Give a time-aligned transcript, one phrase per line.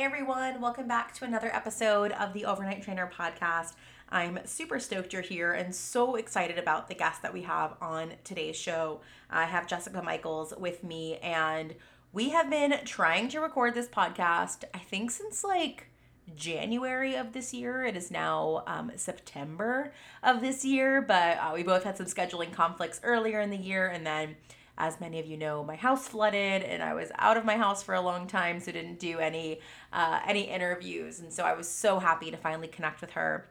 [0.00, 3.74] Hey everyone, welcome back to another episode of the Overnight Trainer podcast.
[4.08, 8.14] I'm super stoked you're here and so excited about the guest that we have on
[8.24, 9.02] today's show.
[9.28, 11.74] I have Jessica Michaels with me, and
[12.14, 15.88] we have been trying to record this podcast, I think, since like
[16.34, 17.84] January of this year.
[17.84, 22.54] It is now um, September of this year, but uh, we both had some scheduling
[22.54, 24.36] conflicts earlier in the year, and then
[24.80, 27.82] as many of you know, my house flooded and I was out of my house
[27.82, 29.60] for a long time, so didn't do any
[29.92, 31.20] uh, any interviews.
[31.20, 33.46] And so I was so happy to finally connect with her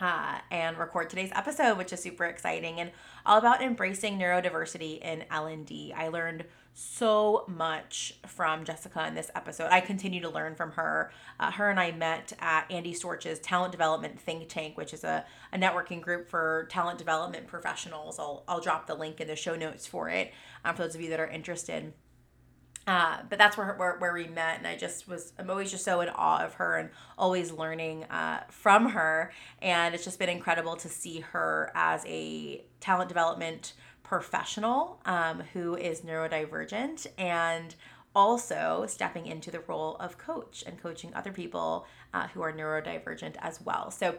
[0.00, 2.90] uh, and record today's episode, which is super exciting and
[3.28, 5.92] all about embracing neurodiversity in L&D.
[5.94, 9.68] I learned so much from Jessica in this episode.
[9.70, 11.12] I continue to learn from her.
[11.38, 15.26] Uh, her and I met at Andy Storch's Talent Development Think Tank, which is a,
[15.52, 18.18] a networking group for talent development professionals.
[18.18, 20.32] I'll, I'll drop the link in the show notes for it
[20.64, 21.92] um, for those of you that are interested.
[22.88, 25.84] Uh, but that's where, where where we met, and I just was I'm always just
[25.84, 30.30] so in awe of her and always learning uh, from her, and it's just been
[30.30, 37.74] incredible to see her as a talent development professional um, who is neurodivergent and
[38.16, 43.34] also stepping into the role of coach and coaching other people uh, who are neurodivergent
[43.40, 43.90] as well.
[43.90, 44.16] So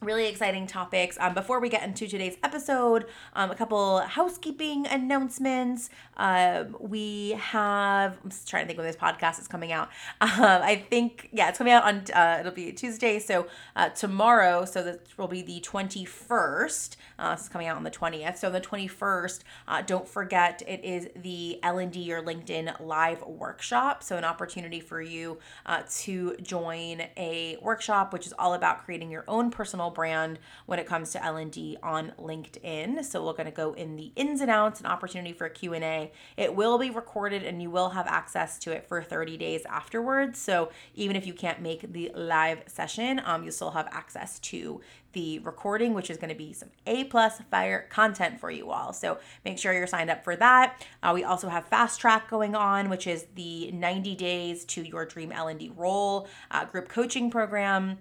[0.00, 1.16] really exciting topics.
[1.20, 5.88] Um, before we get into today's episode, um, a couple housekeeping announcements.
[6.18, 9.88] Um, we have, I'm just trying to think when this podcast is coming out.
[10.36, 13.18] Um, I think, yeah, it's coming out on, uh, it'll be Tuesday.
[13.18, 16.96] So uh, tomorrow, so that will be the 21st.
[17.18, 18.36] Uh, this is coming out on the 20th.
[18.36, 24.02] So the 21st, uh, don't forget, it is the L&D or LinkedIn live workshop.
[24.02, 29.10] So an opportunity for you uh, to join a workshop, which is all about creating
[29.10, 33.04] your own personal personal brand when it comes to L&D on LinkedIn.
[33.04, 36.12] So we're going to go in the ins and outs, an opportunity for a Q&A.
[36.36, 40.38] It will be recorded and you will have access to it for 30 days afterwards.
[40.38, 44.80] So even if you can't make the live session, um, you still have access to
[45.12, 48.92] the recording, which is going to be some A plus fire content for you all.
[48.92, 50.84] So make sure you're signed up for that.
[51.02, 55.06] Uh, we also have Fast Track going on, which is the 90 days to your
[55.06, 57.98] dream L&D role uh, group coaching program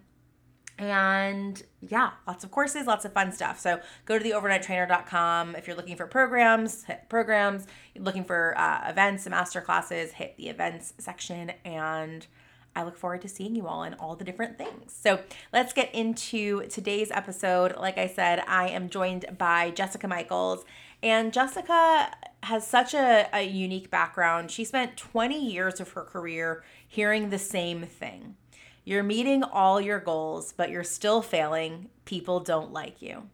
[0.78, 3.60] and yeah, lots of courses, lots of fun stuff.
[3.60, 5.56] So go to the overnighttrainer.com.
[5.56, 7.66] If you're looking for programs, hit programs.
[7.94, 11.54] You're looking for uh, events and master classes, hit the events section.
[11.64, 12.28] And
[12.76, 14.94] I look forward to seeing you all in all the different things.
[14.94, 15.20] So
[15.54, 17.78] let's get into today's episode.
[17.78, 20.66] Like I said, I am joined by Jessica Michaels.
[21.02, 22.12] And Jessica
[22.44, 24.52] has such a, a unique background.
[24.52, 28.36] She spent 20 years of her career hearing the same thing
[28.86, 31.90] you're meeting all your goals, but you're still failing.
[32.06, 33.30] People don't like you.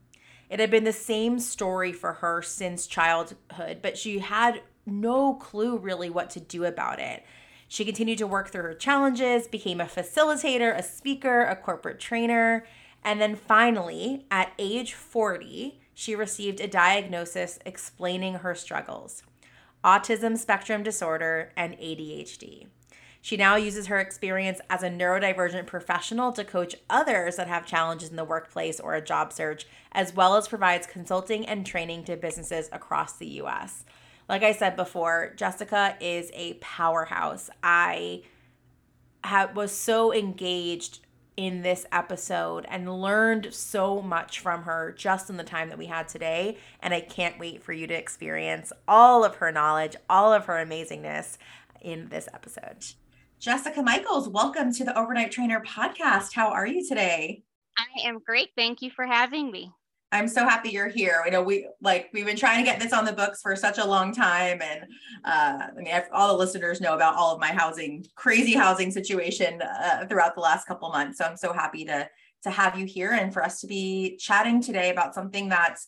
[0.50, 5.78] It had been the same story for her since childhood, but she had no clue
[5.78, 7.26] really what to do about it.
[7.68, 12.66] She continued to work through her challenges, became a facilitator, a speaker, a corporate trainer,
[13.04, 19.24] and then finally, at age 40, she received a diagnosis explaining her struggles
[19.84, 22.68] autism spectrum disorder and ADHD.
[23.22, 28.10] She now uses her experience as a neurodivergent professional to coach others that have challenges
[28.10, 32.18] in the workplace or a job search, as well as provides consulting and training to
[32.18, 33.86] businesses across the US.
[34.28, 37.50] Like I said before, Jessica is a powerhouse.
[37.62, 38.24] I
[39.24, 41.00] have, was so engaged
[41.38, 45.86] in this episode and learned so much from her just in the time that we
[45.86, 46.58] had today.
[46.82, 50.56] And I can't wait for you to experience all of her knowledge, all of her
[50.66, 51.38] amazingness
[51.82, 52.86] in this episode.
[53.42, 56.32] Jessica Michaels, welcome to the Overnight Trainer podcast.
[56.32, 57.42] How are you today?
[57.76, 58.50] I am great.
[58.56, 59.72] Thank you for having me.
[60.12, 61.24] I'm so happy you're here.
[61.26, 63.80] I know we like we've been trying to get this on the books for such
[63.80, 64.84] a long time, and
[65.26, 69.60] uh, I mean, all the listeners know about all of my housing, crazy housing situation
[69.64, 71.18] uh, throughout the last couple months.
[71.18, 72.08] So I'm so happy to
[72.44, 75.88] to have you here and for us to be chatting today about something that's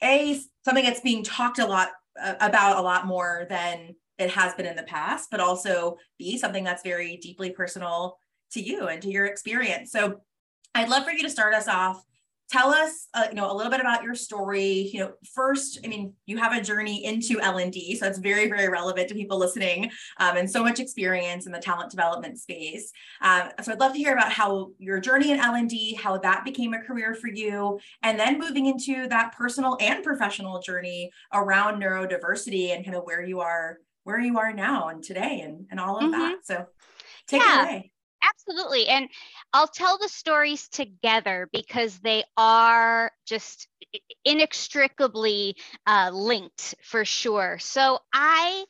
[0.00, 1.88] a something that's being talked a lot
[2.22, 6.36] uh, about a lot more than it has been in the past, but also b
[6.38, 8.18] something that's very deeply personal
[8.52, 9.90] to you and to your experience.
[9.92, 10.20] So
[10.74, 12.02] I'd love for you to start us off.
[12.50, 14.90] Tell us uh, you know a little bit about your story.
[14.92, 18.70] You know first i mean you have a journey into l&d so it's very very
[18.70, 22.90] relevant to people listening um, and so much experience in the talent development space.
[23.20, 26.72] Um, so i'd love to hear about how your journey in l&d how that became
[26.72, 32.74] a career for you and then moving into that personal and professional journey around neurodiversity
[32.74, 33.78] and kind of where you are
[34.08, 36.12] where you are now and today and, and all of mm-hmm.
[36.12, 36.66] that so
[37.26, 37.60] take yeah.
[37.60, 38.88] it away Absolutely.
[38.88, 39.08] And
[39.52, 43.68] I'll tell the stories together because they are just
[44.24, 45.56] inextricably
[45.86, 47.58] uh, linked for sure.
[47.60, 48.64] So I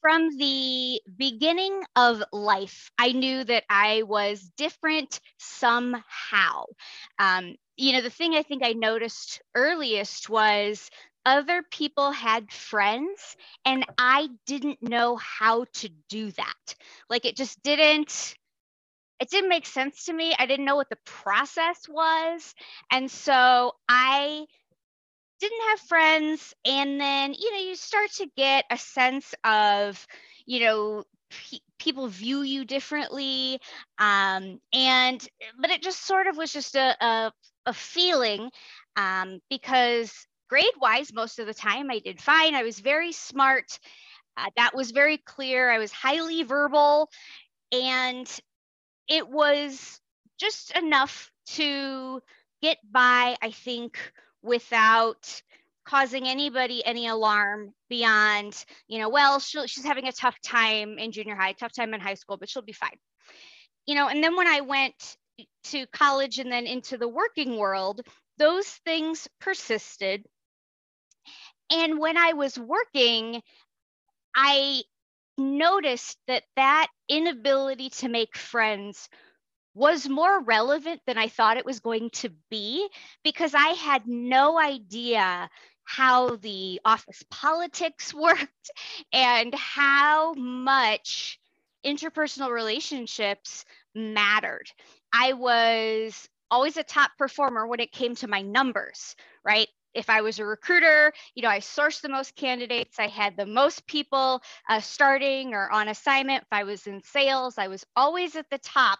[0.00, 6.64] from the beginning of life, I knew that I was different somehow.
[7.18, 10.90] Um, you know, the thing I think I noticed earliest was
[11.26, 16.74] other people had friends and I didn't know how to do that.
[17.08, 18.34] Like it just didn't
[19.20, 20.34] it didn't make sense to me.
[20.38, 22.54] I didn't know what the process was.
[22.90, 24.44] And so I
[25.40, 26.54] didn't have friends.
[26.64, 30.04] And then, you know, you start to get a sense of,
[30.46, 33.60] you know, pe- people view you differently.
[33.98, 35.26] Um, and,
[35.60, 37.32] but it just sort of was just a, a,
[37.66, 38.50] a feeling
[38.96, 42.54] um, because grade wise, most of the time I did fine.
[42.54, 43.76] I was very smart.
[44.36, 45.68] Uh, that was very clear.
[45.68, 47.10] I was highly verbal.
[47.72, 48.30] And
[49.08, 50.00] it was
[50.38, 52.22] just enough to
[52.62, 53.98] get by, I think,
[54.42, 55.42] without
[55.84, 61.34] causing anybody any alarm beyond, you know, well, she's having a tough time in junior
[61.34, 62.96] high, tough time in high school, but she'll be fine.
[63.88, 65.16] You know, and then when I went
[65.64, 68.02] to college and then into the working world,
[68.38, 70.24] those things persisted.
[71.74, 73.42] And when I was working,
[74.34, 74.82] I
[75.36, 79.08] noticed that that inability to make friends
[79.74, 82.88] was more relevant than I thought it was going to be
[83.24, 85.50] because I had no idea
[85.84, 88.70] how the office politics worked
[89.12, 91.38] and how much
[91.84, 94.70] interpersonal relationships mattered.
[95.12, 99.68] I was always a top performer when it came to my numbers, right?
[99.94, 102.98] If I was a recruiter, you know, I sourced the most candidates.
[102.98, 106.42] I had the most people uh, starting or on assignment.
[106.42, 108.98] If I was in sales, I was always at the top.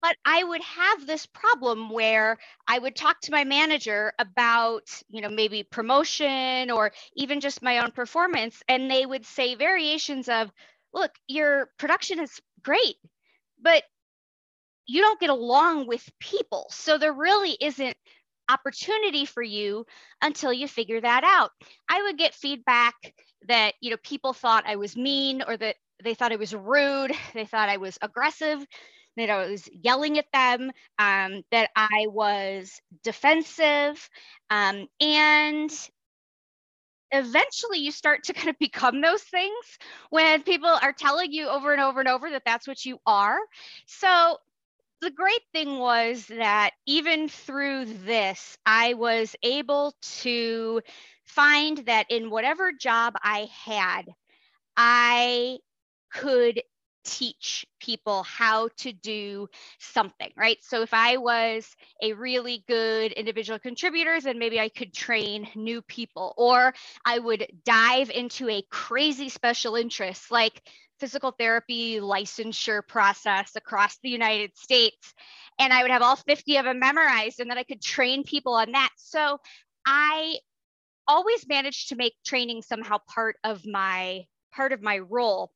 [0.00, 2.38] But I would have this problem where
[2.68, 7.78] I would talk to my manager about, you know, maybe promotion or even just my
[7.78, 8.62] own performance.
[8.68, 10.52] And they would say variations of,
[10.92, 12.94] look, your production is great,
[13.60, 13.82] but
[14.86, 16.66] you don't get along with people.
[16.70, 17.96] So there really isn't
[18.48, 19.86] opportunity for you
[20.22, 21.50] until you figure that out.
[21.88, 22.94] I would get feedback
[23.46, 27.12] that, you know, people thought I was mean or that they thought I was rude,
[27.34, 28.64] they thought I was aggressive,
[29.16, 34.08] that I was yelling at them, um, that I was defensive.
[34.50, 35.70] Um, and
[37.10, 39.78] eventually you start to kind of become those things
[40.10, 43.38] when people are telling you over and over and over that that's what you are.
[43.86, 44.38] So
[45.00, 50.82] the great thing was that even through this, I was able to
[51.24, 54.02] find that in whatever job I had,
[54.76, 55.58] I
[56.12, 56.62] could
[57.04, 60.58] teach people how to do something, right?
[60.62, 65.80] So if I was a really good individual contributor, then maybe I could train new
[65.82, 66.74] people, or
[67.04, 70.62] I would dive into a crazy special interest like
[70.98, 75.14] physical therapy licensure process across the United States.
[75.58, 78.54] And I would have all 50 of them memorized, and then I could train people
[78.54, 78.90] on that.
[78.96, 79.38] So
[79.86, 80.38] I
[81.06, 85.50] always managed to make training somehow part of my part of my role.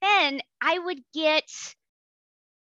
[0.00, 1.44] Then I would get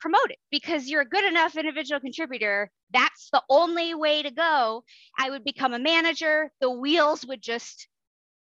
[0.00, 2.70] promoted because you're a good enough individual contributor.
[2.92, 4.84] That's the only way to go.
[5.18, 6.50] I would become a manager.
[6.60, 7.88] The wheels would just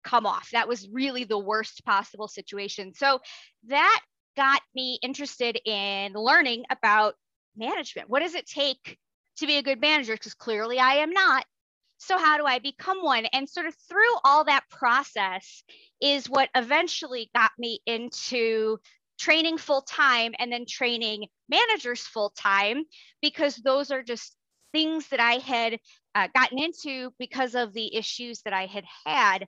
[0.04, 0.50] come off.
[0.52, 2.94] That was really the worst possible situation.
[2.94, 3.20] So
[3.68, 4.02] that
[4.36, 7.16] got me interested in learning about
[7.56, 8.10] management.
[8.10, 8.98] What does it take
[9.38, 10.14] to be a good manager?
[10.14, 11.46] Because clearly I am not.
[11.98, 13.26] So, how do I become one?
[13.28, 15.64] And sort of through all that process
[16.02, 18.80] is what eventually got me into
[19.20, 22.86] training full time and then training managers full time,
[23.22, 24.36] because those are just
[24.74, 25.78] things that I had
[26.16, 29.48] uh, gotten into because of the issues that I had had.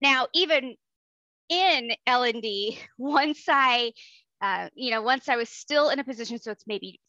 [0.00, 0.76] Now, even
[1.48, 3.92] in L&D, once I,
[4.40, 7.00] uh, you know, once I was still in a position, so it's maybe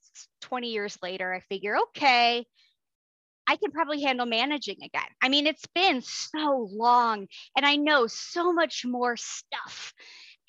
[0.41, 2.45] 20 years later, I figure, okay,
[3.47, 5.07] I can probably handle managing again.
[5.21, 9.93] I mean, it's been so long and I know so much more stuff.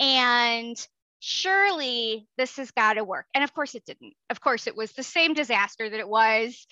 [0.00, 0.76] And
[1.20, 3.26] surely this has got to work.
[3.34, 4.14] And of course it didn't.
[4.30, 6.66] Of course, it was the same disaster that it was.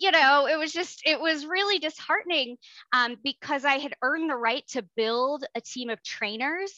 [0.00, 2.56] You know, it was just, it was really disheartening
[2.94, 6.72] um, because I had earned the right to build a team of trainers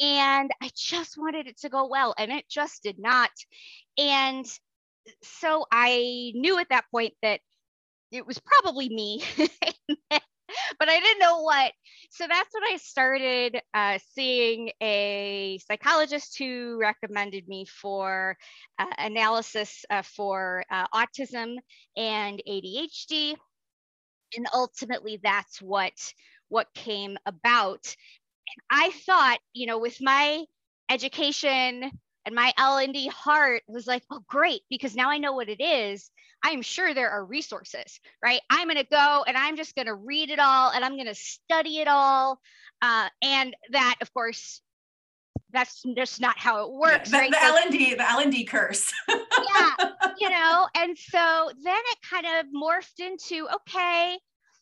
[0.00, 3.30] and I just wanted it to go well and it just did not.
[3.96, 4.44] And
[5.22, 7.40] so I knew at that point that
[8.12, 9.22] it was probably me.
[10.78, 11.72] but I didn't know what.
[12.10, 18.36] So that's when I started uh, seeing a psychologist who recommended me for
[18.78, 21.56] uh, analysis uh, for uh, autism
[21.96, 23.36] and ADHD.
[24.36, 25.92] And ultimately, that's what
[26.48, 27.94] what came about.
[28.70, 30.44] I thought, you know, with my
[30.90, 31.90] education
[32.26, 36.10] and my L&D heart was like, oh, great, because now I know what it is.
[36.42, 38.40] I'm sure there are resources, right?
[38.50, 41.06] I'm going to go and I'm just going to read it all and I'm going
[41.06, 42.38] to study it all.
[42.82, 44.60] Uh, and that, of course,
[45.52, 47.10] that's just not how it works.
[47.10, 47.30] Yeah, the, right?
[47.30, 48.92] the so, L&D, the L&D curse.
[49.08, 49.70] yeah,
[50.18, 54.18] you know, and so then it kind of morphed into, okay,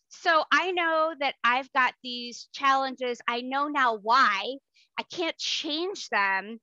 [0.09, 3.21] so I know that I've got these challenges.
[3.27, 4.57] I know now why.
[4.99, 6.61] I can't change them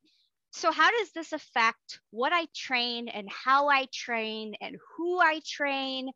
[0.51, 5.41] so how does this affect what I train and how I train and who I
[5.45, 6.11] train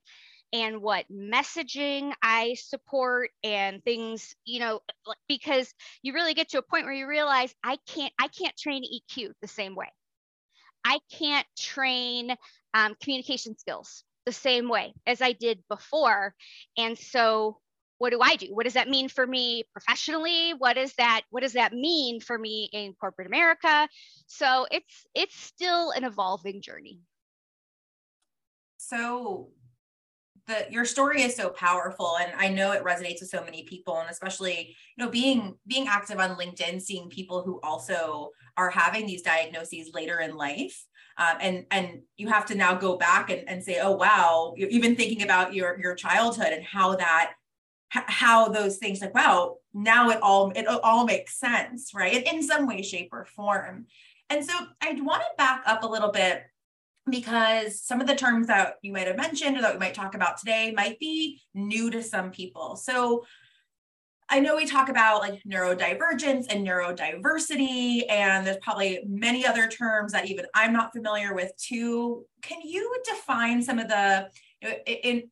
[0.51, 4.81] and what messaging I support and things, you know,
[5.27, 5.73] because
[6.03, 9.31] you really get to a point where you realize I can't I can't train EQ
[9.41, 9.91] the same way.
[10.85, 12.35] I can't train
[12.73, 16.33] um, communication skills the same way as I did before.
[16.77, 17.57] And so
[18.03, 18.47] what do I do?
[18.47, 20.53] What does that mean for me professionally?
[20.57, 23.87] What does that what does that mean for me in corporate America?
[24.27, 26.99] So it's it's still an evolving journey.
[28.75, 29.51] So
[30.47, 33.97] the your story is so powerful and I know it resonates with so many people
[33.97, 39.05] and especially you know being being active on LinkedIn seeing people who also are having
[39.05, 40.83] these diagnoses later in life
[41.17, 44.67] um, and and you have to now go back and, and say oh wow you're
[44.67, 47.35] even thinking about your your childhood and how that
[47.93, 52.25] how those things like wow now it all it all makes sense right?
[52.31, 53.85] In some way shape or form.
[54.29, 56.43] And so i want to back up a little bit
[57.09, 60.15] because some of the terms that you might have mentioned or that we might talk
[60.15, 62.75] about today might be new to some people.
[62.77, 63.25] So
[64.29, 70.13] I know we talk about like neurodivergence and neurodiversity, and there's probably many other terms
[70.13, 72.25] that even I'm not familiar with too.
[72.41, 74.29] Can you define some of the
[74.85, 75.29] in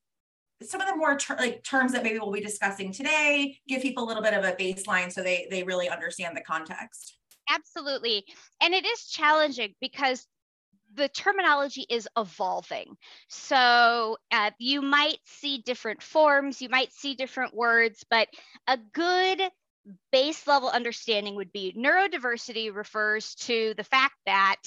[0.64, 4.04] some of the more ter- like terms that maybe we'll be discussing today give people
[4.04, 7.18] a little bit of a baseline so they they really understand the context.
[7.50, 8.24] Absolutely.
[8.62, 10.26] And it is challenging because
[10.94, 12.96] the terminology is evolving.
[13.30, 18.28] So uh, you might see different forms you might see different words but
[18.68, 19.42] a good
[20.12, 24.58] base level understanding would be neurodiversity refers to the fact that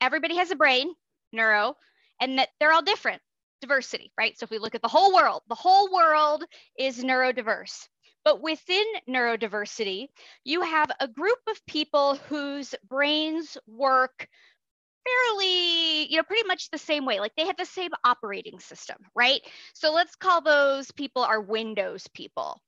[0.00, 0.88] everybody has a brain
[1.32, 1.74] neuro
[2.20, 3.20] and that they're all different
[3.60, 4.38] diversity, right?
[4.38, 6.44] So if we look at the whole world, the whole world
[6.78, 7.88] is neurodiverse.
[8.24, 10.08] But within neurodiversity,
[10.44, 14.28] you have a group of people whose brains work
[15.06, 17.20] fairly, you know, pretty much the same way.
[17.20, 19.40] Like they have the same operating system, right?
[19.74, 22.60] So let's call those people our Windows people.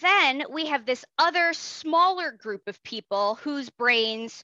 [0.00, 4.42] Then we have this other smaller group of people whose brains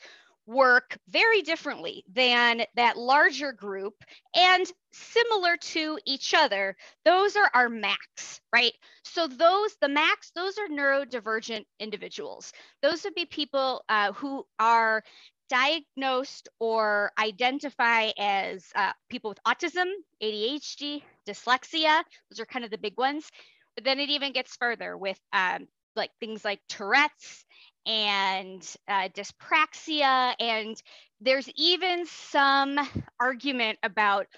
[0.50, 3.95] work very differently than that larger group
[4.35, 6.76] and similar to each other.
[7.04, 8.73] Those are our Macs, right?
[9.04, 12.52] So those, the Macs, those are neurodivergent individuals.
[12.83, 15.04] Those would be people uh, who are
[15.49, 19.87] diagnosed or identify as uh, people with autism,
[20.23, 22.02] ADHD, dyslexia.
[22.30, 23.28] Those are kind of the big ones.
[23.76, 27.45] But then it even gets further with um, like things like Tourette's
[27.90, 30.35] and uh, dyspraxia.
[30.38, 30.80] And
[31.20, 32.78] there's even some
[33.18, 34.28] argument about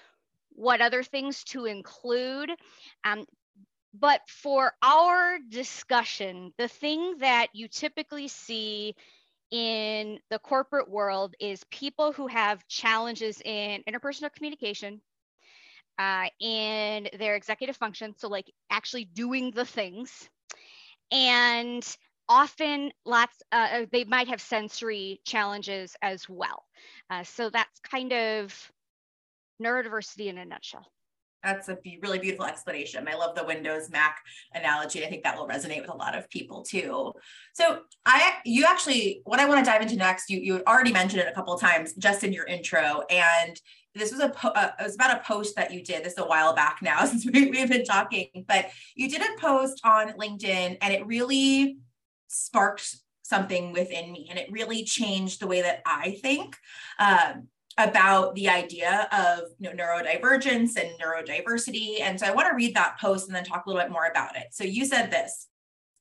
[0.49, 2.51] what other things to include.
[3.03, 3.25] Um,
[3.93, 8.95] but for our discussion, the thing that you typically see
[9.51, 14.99] in the corporate world is people who have challenges in interpersonal communication,
[15.99, 20.27] uh, in their executive function, so like actually doing the things,
[21.11, 21.85] and
[22.29, 26.63] often lots uh, uh, they might have sensory challenges as well
[27.09, 28.71] uh, so that's kind of
[29.61, 30.85] neurodiversity in a nutshell
[31.43, 33.05] that's a really beautiful explanation.
[33.05, 34.19] I love the Windows Mac
[34.53, 35.05] analogy.
[35.05, 37.11] I think that will resonate with a lot of people too.
[37.53, 41.21] So I, you actually, what I want to dive into next, you you already mentioned
[41.21, 43.59] it a couple times just in your intro, and
[43.95, 46.25] this was a po- uh, it was about a post that you did this a
[46.25, 50.77] while back now since we, we've been talking but you did a post on linkedin
[50.81, 51.77] and it really
[52.33, 56.57] sparked something within me and it really changed the way that i think
[56.99, 57.47] um,
[57.77, 62.01] about the idea of you know, neurodivergence and neurodiversity.
[62.01, 64.05] And so i want to read that post and then talk a little bit more
[64.05, 64.47] about it.
[64.51, 65.47] So you said this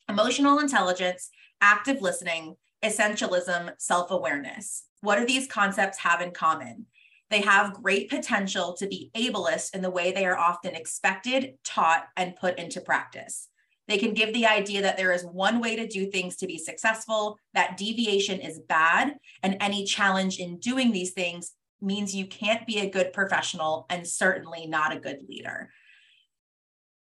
[0.09, 4.85] emotional intelligence active listening essentialism self-awareness.
[5.03, 6.87] What do these concepts have in common?
[7.31, 12.07] They have great potential to be ableist in the way they are often expected, taught,
[12.17, 13.49] and put into practice.
[13.89, 16.59] They can give the idea that there is one way to do things to be
[16.59, 22.67] successful, that deviation is bad, and any challenge in doing these things means you can't
[22.67, 25.71] be a good professional and certainly not a good leader.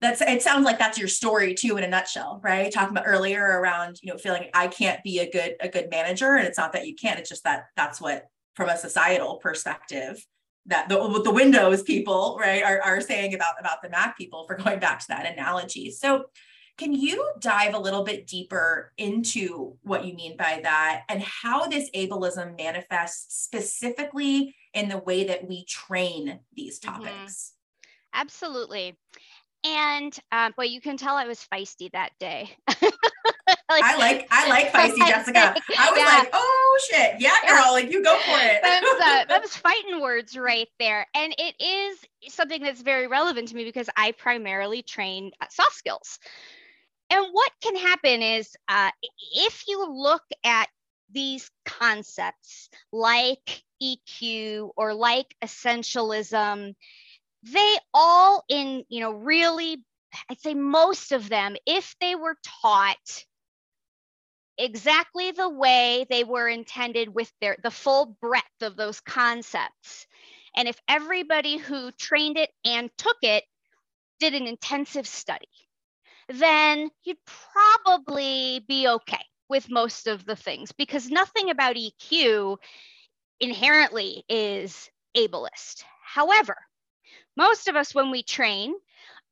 [0.01, 2.72] That's it sounds like that's your story too in a nutshell, right?
[2.72, 6.36] Talking about earlier around, you know, feeling I can't be a good a good manager
[6.36, 10.24] and it's not that you can't, it's just that that's what from a societal perspective
[10.67, 14.55] that the, the windows people right are, are saying about about the mac people for
[14.55, 16.25] going back to that analogy so
[16.77, 21.67] can you dive a little bit deeper into what you mean by that and how
[21.67, 27.03] this ableism manifests specifically in the way that we train these mm-hmm.
[27.03, 27.53] topics
[27.84, 28.22] mm-hmm.
[28.22, 28.98] absolutely
[29.65, 32.50] and um, boy you can tell i was feisty that day
[33.70, 35.55] like, I like I like feisty Jessica.
[35.77, 36.17] I was yeah.
[36.20, 38.62] like, oh shit, yeah, girl, like you go for it.
[38.62, 43.08] that, was, uh, that was fighting words right there, and it is something that's very
[43.08, 46.20] relevant to me because I primarily train soft skills.
[47.09, 48.91] And what can happen is uh,
[49.35, 50.69] if you look at
[51.12, 56.74] these concepts like EQ or like essentialism,
[57.43, 59.83] they all in you know really
[60.29, 63.25] I'd say most of them, if they were taught
[64.57, 70.07] exactly the way they were intended with their the full breadth of those concepts,
[70.55, 73.43] and if everybody who trained it and took it
[74.19, 75.50] did an intensive study,
[76.29, 82.57] then you'd probably be okay with most of the things because nothing about EQ
[83.40, 85.83] inherently is ableist.
[86.03, 86.57] However,
[87.38, 88.74] most of us, when we train,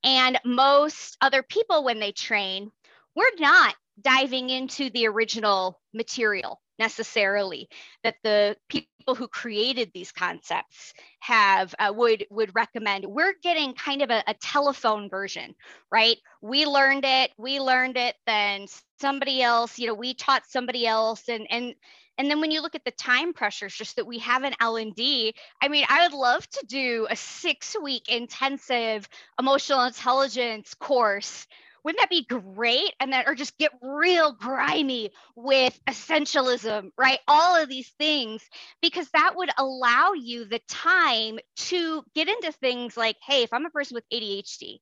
[0.04, 2.72] and most other people, when they train,
[3.16, 7.68] we're not diving into the original material necessarily
[8.04, 13.06] that the people who created these concepts have uh, would would recommend.
[13.06, 15.56] We're getting kind of a, a, telephone version
[15.92, 16.18] right?
[16.42, 18.68] We learned it we learned it then
[19.00, 21.76] somebody else you know we taught somebody else and and
[22.18, 25.34] and then when you look at the time pressures, just that we have an L&D,
[25.62, 29.10] I mean, I would love to do a six week intensive
[29.40, 31.48] emotional intelligence course
[31.84, 32.94] wouldn't that be great?
[33.00, 37.20] And then, or just get real grimy with essentialism, right?
[37.28, 38.42] All of these things,
[38.82, 43.66] because that would allow you the time to get into things like, hey, if I'm
[43.66, 44.80] a person with ADHD,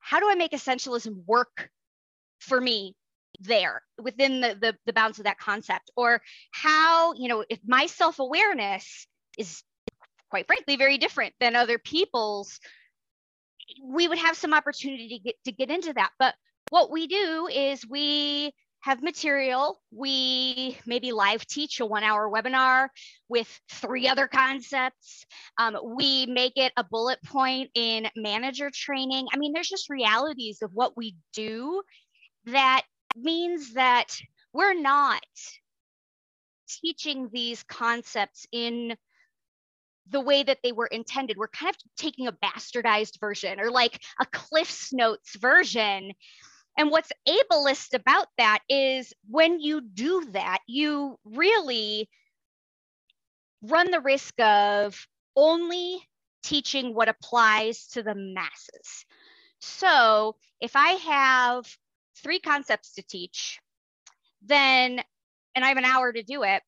[0.00, 1.70] how do I make essentialism work
[2.40, 2.96] for me
[3.40, 6.20] there within the, the, the bounds of that concept or
[6.52, 9.06] how you know if my self-awareness
[9.38, 9.62] is
[10.30, 12.60] quite frankly very different than other people's
[13.82, 16.34] we would have some opportunity to get to get into that but
[16.70, 19.80] what we do is we have material.
[19.92, 22.88] We maybe live teach a one hour webinar
[23.28, 25.24] with three other concepts.
[25.56, 29.28] Um, we make it a bullet point in manager training.
[29.32, 31.82] I mean, there's just realities of what we do
[32.46, 32.82] that
[33.16, 34.16] means that
[34.52, 35.22] we're not
[36.68, 38.96] teaching these concepts in
[40.08, 41.36] the way that they were intended.
[41.36, 46.12] We're kind of taking a bastardized version or like a Cliff's Notes version.
[46.76, 52.08] And what's ableist about that is when you do that, you really
[53.62, 56.02] run the risk of only
[56.42, 59.04] teaching what applies to the masses.
[59.60, 61.66] So if I have
[62.22, 63.60] three concepts to teach,
[64.44, 65.00] then,
[65.54, 66.62] and I have an hour to do it,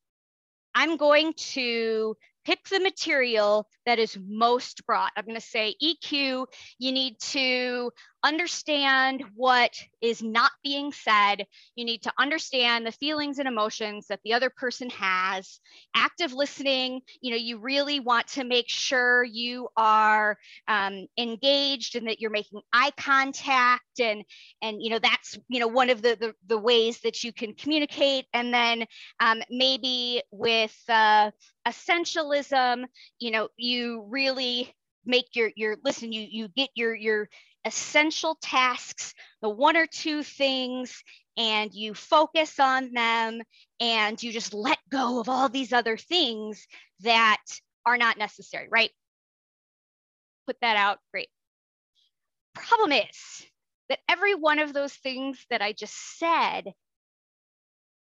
[0.75, 5.11] I'm going to pick the material that is most broad.
[5.17, 6.47] I'm going to say EQ,
[6.79, 7.91] you need to
[8.25, 11.47] understand what is not being said.
[11.77, 15.61] You need to understand the feelings and emotions that the other person has.
[15.95, 22.09] Active listening, you know, you really want to make sure you are um, engaged and
[22.09, 24.25] that you're making eye contact and
[24.63, 27.55] and you know that's you know one of the the, the ways that you can
[27.55, 28.27] communicate.
[28.33, 28.87] And then
[29.21, 31.31] um, maybe with uh,
[31.67, 32.85] essentialism,
[33.19, 34.75] you know, you really
[35.07, 37.29] make your your listen you you get your your
[37.65, 41.03] essential tasks, the one or two things,
[41.37, 43.43] and you focus on them
[43.81, 46.67] and you just let go of all these other things
[47.01, 47.43] that
[47.85, 48.91] are not necessary, right?
[50.47, 51.29] Put that out, great.
[52.55, 53.47] Problem is
[53.89, 56.73] that every one of those things that I just said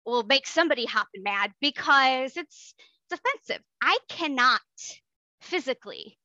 [0.06, 2.74] will make somebody hop and mad because it's
[3.10, 3.64] it's offensive.
[3.82, 4.62] I cannot
[5.42, 6.18] physically,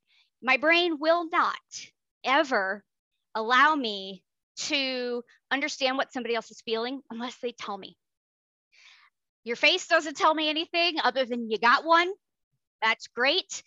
[0.43, 1.59] my brain will not
[2.25, 2.83] ever
[3.35, 4.23] allow me
[4.57, 7.97] to understand what somebody else is feeling unless they tell me.
[9.45, 12.11] Your face doesn't tell me anything other than you got one.
[12.83, 13.63] That's great.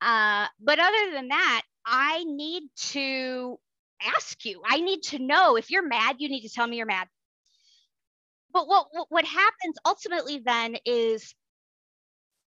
[0.00, 3.58] Uh, but other than that, I need to
[4.02, 4.62] ask you.
[4.64, 7.08] I need to know if you're mad, you need to tell me you're mad.
[8.52, 11.34] But what, what happens ultimately then is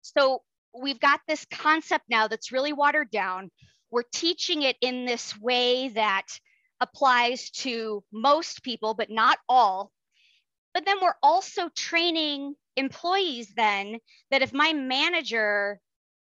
[0.02, 0.41] so
[0.74, 3.52] we've got this concept now that's really watered down.
[3.91, 6.28] We're teaching it in this way that
[6.82, 9.91] applies to most people, but not all.
[10.74, 14.00] But then we're also training employees then
[14.32, 15.80] that if my manager,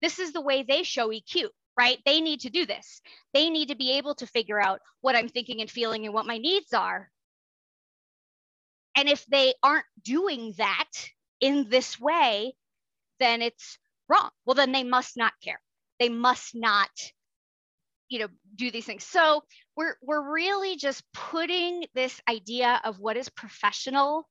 [0.01, 1.97] this is the way they show EQ, right?
[2.05, 3.01] They need to do this.
[3.34, 6.27] They need to be able to figure out what I'm thinking and feeling and what
[6.27, 7.10] my needs are.
[8.95, 10.89] And if they aren't doing that
[11.41, 12.55] in this way,
[13.19, 13.77] then it's
[14.08, 14.29] wrong.
[14.45, 15.62] Well, then they must not care.
[15.99, 16.89] They must not,
[18.09, 19.03] you know, do these things.
[19.03, 19.43] So
[19.75, 24.27] we're we're really just putting this idea of what is professional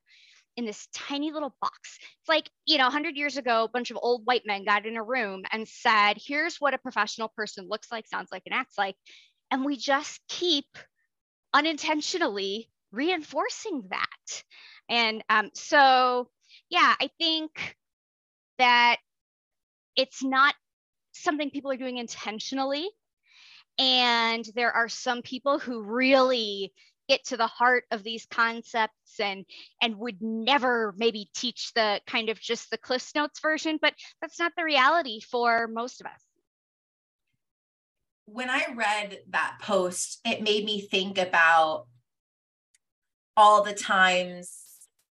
[0.56, 1.98] in this tiny little box.
[2.20, 4.96] It's like, you know, 100 years ago, a bunch of old white men got in
[4.96, 8.78] a room and said, here's what a professional person looks like, sounds like, and acts
[8.78, 8.94] like.
[9.50, 10.66] And we just keep
[11.52, 14.42] unintentionally reinforcing that.
[14.88, 16.28] And um, so,
[16.70, 17.76] yeah, I think
[18.58, 18.96] that
[19.96, 20.54] it's not
[21.12, 22.88] something people are doing intentionally.
[23.78, 26.72] And there are some people who really
[27.08, 29.44] get to the heart of these concepts and
[29.82, 34.38] and would never maybe teach the kind of just the cliff notes version but that's
[34.38, 36.20] not the reality for most of us.
[38.26, 41.86] When i read that post it made me think about
[43.36, 44.62] all the times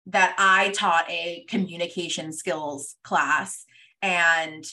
[0.07, 3.67] that i taught a communication skills class
[4.01, 4.65] and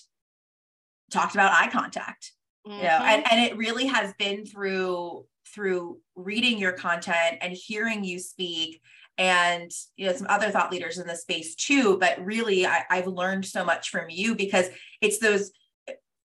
[1.12, 2.32] talked about eye contact
[2.68, 2.78] mm-hmm.
[2.78, 8.04] you know and, and it really has been through through reading your content and hearing
[8.04, 8.82] you speak
[9.18, 13.08] and you know some other thought leaders in the space too but really I, i've
[13.08, 14.70] learned so much from you because
[15.02, 15.52] it's those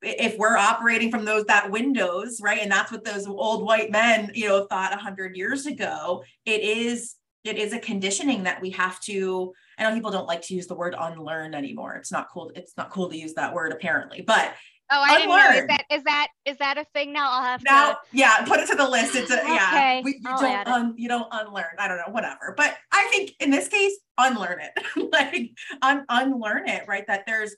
[0.03, 4.31] if we're operating from those that windows right and that's what those old white men
[4.35, 9.01] you know thought 100 years ago it is it is a conditioning that we have
[9.01, 12.51] to i know people don't like to use the word unlearn anymore it's not cool
[12.55, 14.55] it's not cool to use that word apparently but
[14.95, 15.63] Oh, I didn't know.
[15.63, 17.31] Is that is that is that a thing now?
[17.31, 17.99] I'll have now, to.
[18.13, 19.15] Yeah, put it to the list.
[19.15, 19.55] It's a okay.
[19.55, 20.01] yeah.
[20.03, 21.77] We, you don't un, you don't unlearn.
[21.79, 22.55] I don't know, whatever.
[22.57, 25.11] But I think in this case, unlearn it.
[25.13, 25.51] like
[25.81, 26.85] un, unlearn it.
[26.87, 27.07] Right.
[27.07, 27.57] That there's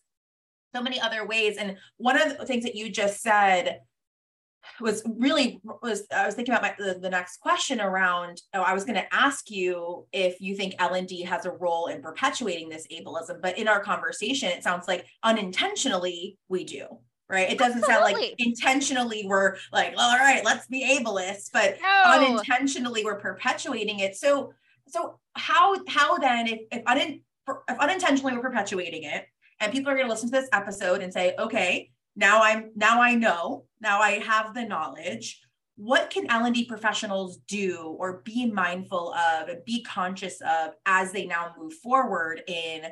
[0.74, 1.56] so many other ways.
[1.56, 3.80] And one of the things that you just said
[4.80, 8.72] was really was I was thinking about my the, the next question around oh I
[8.72, 12.86] was going to ask you if you think L&D has a role in perpetuating this
[12.90, 16.86] ableism but in our conversation it sounds like unintentionally we do
[17.28, 17.50] right?
[17.50, 18.12] It doesn't Absolutely.
[18.12, 22.02] sound like intentionally we're like, all right, let's be ableist, but no.
[22.06, 24.16] unintentionally we're perpetuating it.
[24.16, 24.52] So,
[24.88, 27.20] so how how then if if, un,
[27.68, 29.26] if unintentionally we're perpetuating it,
[29.60, 33.00] and people are going to listen to this episode and say, okay, now I'm now
[33.00, 35.40] I know, now I have the knowledge.
[35.76, 41.26] What can L&D professionals do or be mindful of and be conscious of as they
[41.26, 42.84] now move forward in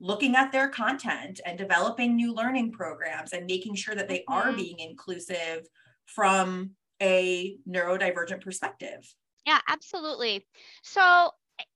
[0.00, 4.32] looking at their content and developing new learning programs and making sure that they mm-hmm.
[4.32, 5.66] are being inclusive
[6.06, 6.70] from
[7.02, 9.12] a neurodivergent perspective.
[9.46, 10.46] Yeah, absolutely.
[10.82, 11.30] So,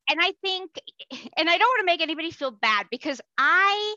[0.09, 0.71] and I think,
[1.37, 3.95] and I don't want to make anybody feel bad because I,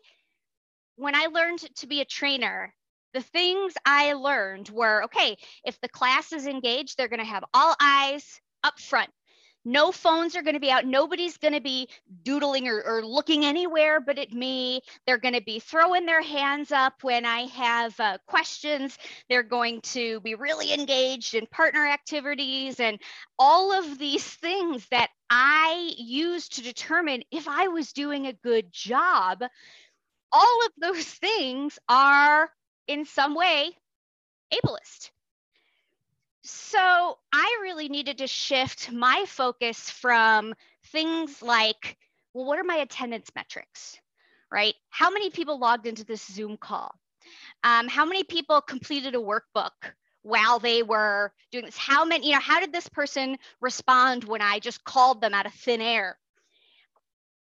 [0.96, 2.74] when I learned to be a trainer,
[3.14, 7.46] the things I learned were okay, if the class is engaged, they're going to have
[7.54, 9.10] all eyes up front.
[9.66, 10.86] No phones are going to be out.
[10.86, 11.90] Nobody's going to be
[12.24, 14.82] doodling or, or, looking anywhere but at me.
[15.06, 18.98] They're going to be throwing their hands up when I have uh, questions.
[19.28, 23.00] They're going to be really engaged in partner activities and
[23.40, 28.72] all of these things that I use to determine if I was doing a good
[28.72, 29.44] job.
[30.32, 32.50] All of those things are
[32.88, 33.72] in some way
[34.54, 35.10] ableist.
[36.48, 40.54] So I really needed to shift my focus from
[40.92, 41.98] things like,
[42.36, 43.98] well, what are my attendance metrics,
[44.52, 44.76] right?
[44.92, 46.94] How many people logged into this Zoom call?
[47.64, 49.72] Um, how many people completed a workbook
[50.22, 51.78] while they were doing this?
[51.78, 55.48] How many, you know, how did this person respond when I just called them out
[55.48, 56.20] of thin air?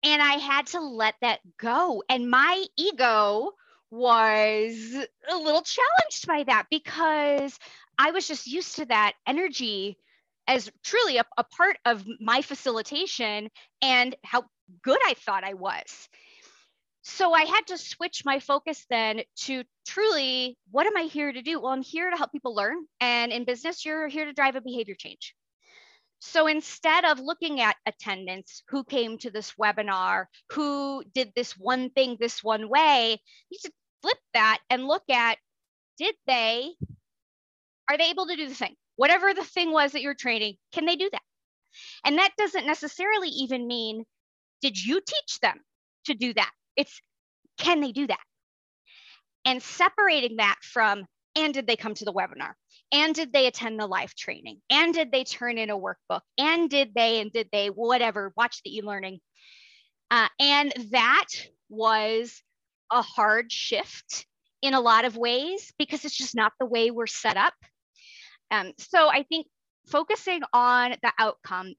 [0.04, 2.04] And I had to let that go.
[2.10, 3.54] And my ego
[3.92, 4.96] was
[5.30, 7.60] a little challenged by that because
[8.02, 9.96] I was just used to that energy
[10.48, 13.52] as truly a, a part of my facilitation
[13.84, 14.46] and how
[14.82, 16.10] good I thought I was.
[17.04, 21.44] So I had to switch my focus then to truly what am I here to
[21.44, 21.62] do?
[21.62, 22.78] Well, I'm here to help people learn.
[23.00, 25.36] And in business, you're here to drive a behavior change.
[26.18, 31.92] So instead of looking at attendance, who came to this webinar, who did this one
[31.92, 35.38] thing this one way, you should flip that and look at
[36.00, 36.72] did they,
[37.92, 38.76] are they able to do the thing?
[38.96, 41.22] Whatever the thing was that you're training, can they do that?
[42.06, 44.04] And that doesn't necessarily even mean,
[44.62, 45.60] did you teach them
[46.06, 46.52] to do that?
[46.76, 47.02] It's,
[47.58, 48.20] can they do that?
[49.46, 52.54] And separating that from, and did they come to the webinar?
[52.92, 56.70] and did they attend the live training and did they turn in a workbook and
[56.70, 59.20] did they and did they whatever watch the e-learning
[60.10, 61.28] uh, and that
[61.70, 62.42] was
[62.92, 64.26] a hard shift
[64.62, 67.54] in a lot of ways because it's just not the way we're set up
[68.52, 69.48] um, so i think
[69.88, 71.74] focusing on the outcome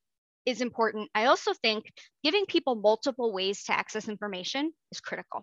[0.46, 1.84] is important i also think
[2.24, 5.42] giving people multiple ways to access information is critical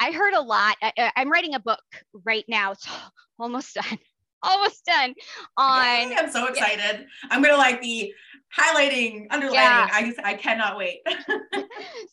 [0.00, 0.76] I heard a lot.
[0.82, 1.82] I, am writing a book
[2.24, 2.72] right now.
[2.72, 2.86] It's
[3.38, 3.98] almost done
[4.42, 5.14] almost done
[5.56, 7.28] on i'm so excited yeah.
[7.30, 8.12] i'm gonna like be
[8.56, 9.88] highlighting underlining yeah.
[9.92, 11.62] I, I cannot wait so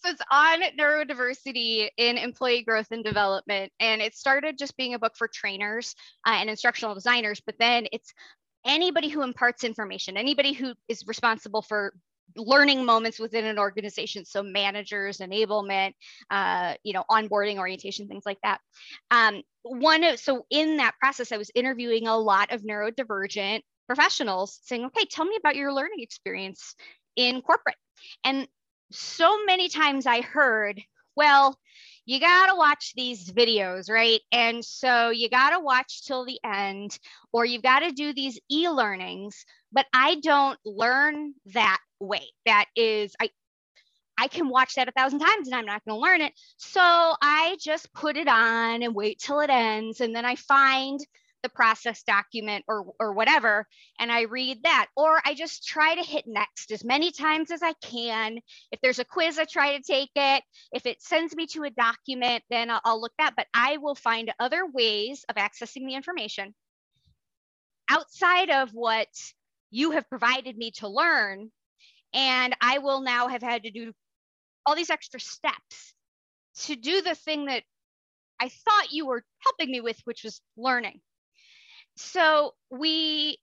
[0.05, 5.13] it's on neurodiversity in employee growth and development and it started just being a book
[5.17, 5.95] for trainers
[6.27, 8.13] uh, and instructional designers but then it's
[8.65, 11.93] anybody who imparts information anybody who is responsible for
[12.35, 15.93] learning moments within an organization so managers enablement
[16.29, 18.59] uh, you know onboarding orientation things like that
[19.11, 24.85] um, one so in that process i was interviewing a lot of neurodivergent professionals saying
[24.85, 26.75] okay tell me about your learning experience
[27.15, 27.77] in corporate
[28.23, 28.47] and
[28.91, 30.81] so many times i heard
[31.15, 31.57] well
[32.07, 34.21] you got to watch these videos, right?
[34.31, 36.97] And so you got to watch till the end,
[37.33, 39.45] or you've got to do these e learnings.
[39.73, 42.23] But I don't learn that way.
[42.45, 43.29] That is, I,
[44.17, 46.33] I can watch that a thousand times and I'm not going to learn it.
[46.57, 50.01] So I just put it on and wait till it ends.
[50.01, 50.99] And then I find
[51.43, 53.67] the process document or, or whatever,
[53.99, 54.87] and I read that.
[54.95, 58.39] Or I just try to hit next as many times as I can.
[58.71, 60.43] If there's a quiz, I try to take it.
[60.71, 63.35] If it sends me to a document, then I'll, I'll look that.
[63.37, 66.53] But I will find other ways of accessing the information
[67.89, 69.07] outside of what
[69.69, 71.51] you have provided me to learn.
[72.13, 73.93] And I will now have had to do
[74.65, 75.93] all these extra steps
[76.59, 77.63] to do the thing that
[78.39, 80.99] I thought you were helping me with, which was learning.
[81.95, 83.37] So we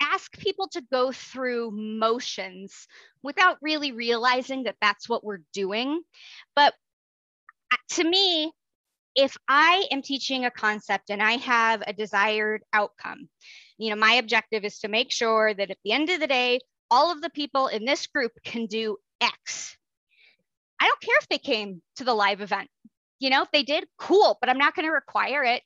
[0.00, 2.86] ask people to go through motions
[3.22, 6.02] without really realizing that that's what we're doing.
[6.54, 6.74] But
[7.90, 8.52] to me,
[9.14, 13.28] if I am teaching a concept and I have a desired outcome,
[13.76, 16.60] you know, my objective is to make sure that at the end of the day,
[16.90, 19.76] all of the people in this group can do X.
[20.80, 22.68] I don't care if they came to the live event.
[23.18, 25.62] You know, if they did, cool, but I'm not going to require it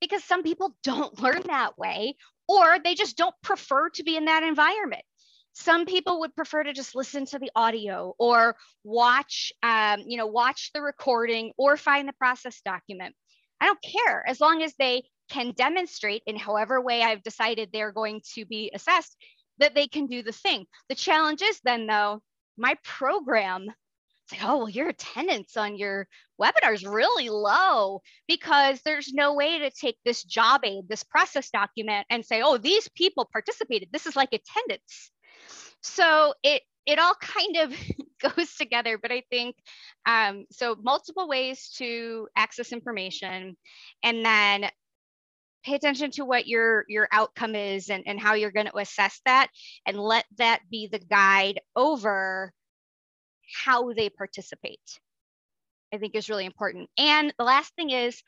[0.00, 2.16] because some people don't learn that way
[2.48, 5.02] or they just don't prefer to be in that environment
[5.58, 10.26] some people would prefer to just listen to the audio or watch um, you know
[10.26, 13.14] watch the recording or find the process document
[13.60, 17.90] i don't care as long as they can demonstrate in however way i've decided they're
[17.90, 19.16] going to be assessed
[19.58, 22.20] that they can do the thing the challenge is then though
[22.56, 23.68] my program
[24.26, 26.08] it's like, oh, well, your attendance on your
[26.40, 31.48] webinar is really low because there's no way to take this job aid, this process
[31.50, 33.88] document, and say, oh, these people participated.
[33.92, 35.12] This is like attendance.
[35.80, 37.74] So it it all kind of
[38.36, 39.56] goes together, but I think
[40.06, 40.76] um, so.
[40.82, 43.56] Multiple ways to access information,
[44.02, 44.68] and then
[45.66, 49.20] pay attention to what your your outcome is and, and how you're going to assess
[49.24, 49.48] that
[49.84, 52.52] and let that be the guide over
[53.64, 55.00] how they participate,
[55.92, 56.88] I think is really important.
[56.96, 58.22] And the last thing is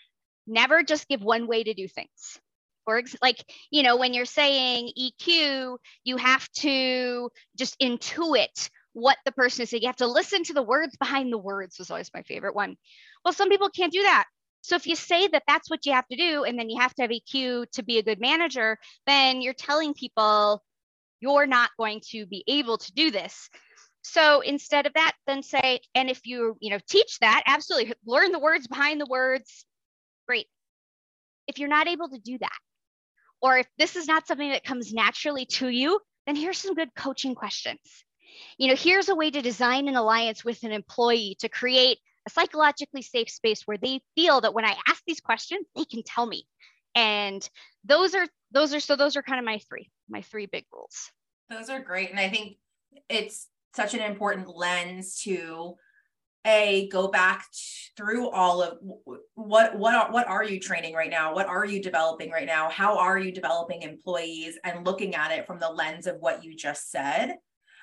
[0.47, 2.41] never just give one way to do things.
[2.87, 9.33] Or like, you know, when you're saying EQ, you have to just intuit what the
[9.33, 9.83] person is saying.
[9.83, 12.77] You have to listen to the words behind the words was always my favorite one.
[13.25, 14.25] Well, some people can't do that.
[14.69, 16.93] So if you say that that's what you have to do, and then you have
[16.97, 18.77] to have EQ to be a good manager,
[19.07, 20.63] then you're telling people
[21.21, 23.49] you're not going to be able to do this.
[24.03, 28.31] So instead of that, then say, and if you, you know, teach that, absolutely learn
[28.31, 29.65] the words behind the words.
[30.27, 30.49] Great.
[31.47, 32.59] If you're not able to do that,
[33.41, 36.95] or if this is not something that comes naturally to you, then here's some good
[36.95, 37.81] coaching questions.
[38.59, 42.31] You know, here's a way to design an alliance with an employee to create a
[42.31, 46.27] psychologically safe space where they feel that when I ask these questions, they can tell
[46.27, 46.45] me.
[46.95, 47.49] And
[47.85, 51.11] those are those are so those are kind of my three, my three big rules.
[51.51, 52.11] Those are great.
[52.11, 52.57] And I think
[53.09, 55.75] it's such an important lens to
[56.47, 57.47] a go back
[57.97, 58.79] through all of
[59.35, 62.71] what what are, what are you training right now what are you developing right now
[62.71, 66.55] how are you developing employees and looking at it from the lens of what you
[66.55, 67.35] just said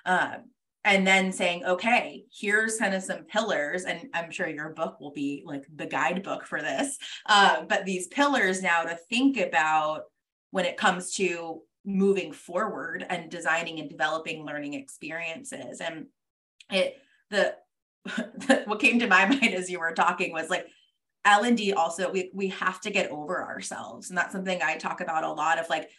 [0.05, 0.45] um,
[0.85, 5.11] and then saying okay here's kind of some pillars and i'm sure your book will
[5.11, 10.03] be like the guidebook for this uh, but these pillars now to think about
[10.51, 15.79] when it comes to moving forward and designing and developing learning experiences.
[15.79, 16.07] And
[16.71, 16.97] it
[17.29, 17.55] the
[18.65, 20.67] what came to my mind as you were talking was like
[21.25, 24.09] l&d also we, we have to get over ourselves.
[24.09, 25.89] And that's something i talk about a lot of like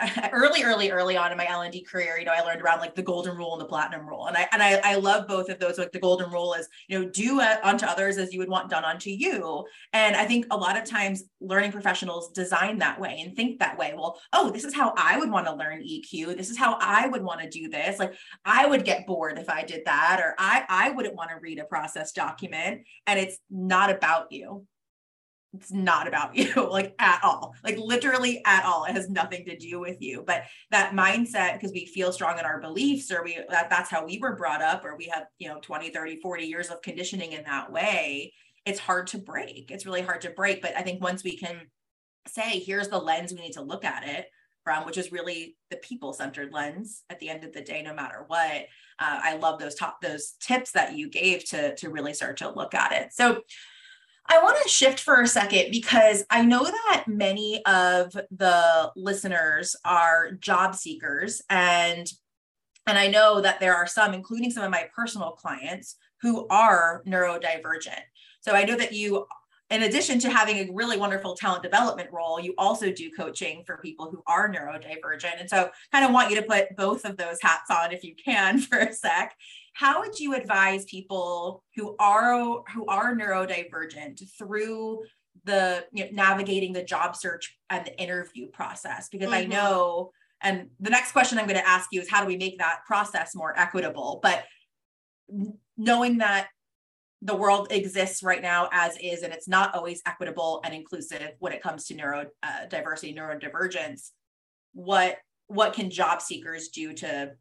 [0.32, 2.80] early, early, early on in my L and D career, you know, I learned around
[2.80, 5.48] like the golden rule and the platinum rule, and I and I, I love both
[5.48, 5.78] of those.
[5.78, 8.70] Like the golden rule is, you know, do uh, unto others as you would want
[8.70, 9.64] done unto you.
[9.92, 13.78] And I think a lot of times learning professionals design that way and think that
[13.78, 13.92] way.
[13.96, 16.36] Well, oh, this is how I would want to learn EQ.
[16.36, 17.98] This is how I would want to do this.
[17.98, 21.36] Like I would get bored if I did that, or I I wouldn't want to
[21.40, 22.82] read a process document.
[23.06, 24.66] And it's not about you
[25.54, 28.84] it's not about you like at all like literally at all.
[28.84, 30.24] It has nothing to do with you.
[30.26, 34.04] But that mindset because we feel strong in our beliefs or we that, that's how
[34.04, 37.32] we were brought up or we have you know 20 30 40 years of conditioning
[37.32, 38.32] in that way
[38.64, 39.72] it's hard to break.
[39.72, 40.62] It's really hard to break.
[40.62, 41.62] But i think once we can
[42.28, 44.26] say here's the lens we need to look at it
[44.62, 47.92] from which is really the people centered lens at the end of the day no
[47.92, 48.62] matter what
[49.00, 52.48] uh, i love those top those tips that you gave to to really start to
[52.48, 53.12] look at it.
[53.12, 53.42] So
[54.26, 59.76] I want to shift for a second because I know that many of the listeners
[59.84, 62.10] are job seekers and
[62.86, 67.02] and I know that there are some including some of my personal clients who are
[67.06, 68.00] neurodivergent.
[68.40, 69.26] So I know that you
[69.70, 73.78] in addition to having a really wonderful talent development role, you also do coaching for
[73.78, 75.40] people who are neurodivergent.
[75.40, 78.14] And so kind of want you to put both of those hats on if you
[78.14, 79.34] can for a sec
[79.74, 85.02] how would you advise people who are who are neurodivergent through
[85.44, 89.42] the you know, navigating the job search and the interview process because mm-hmm.
[89.42, 90.10] i know
[90.42, 92.80] and the next question i'm going to ask you is how do we make that
[92.86, 94.44] process more equitable but
[95.76, 96.48] knowing that
[97.22, 101.52] the world exists right now as is and it's not always equitable and inclusive when
[101.52, 104.10] it comes to neurodiversity uh, neurodivergence
[104.74, 107.32] what what can job seekers do to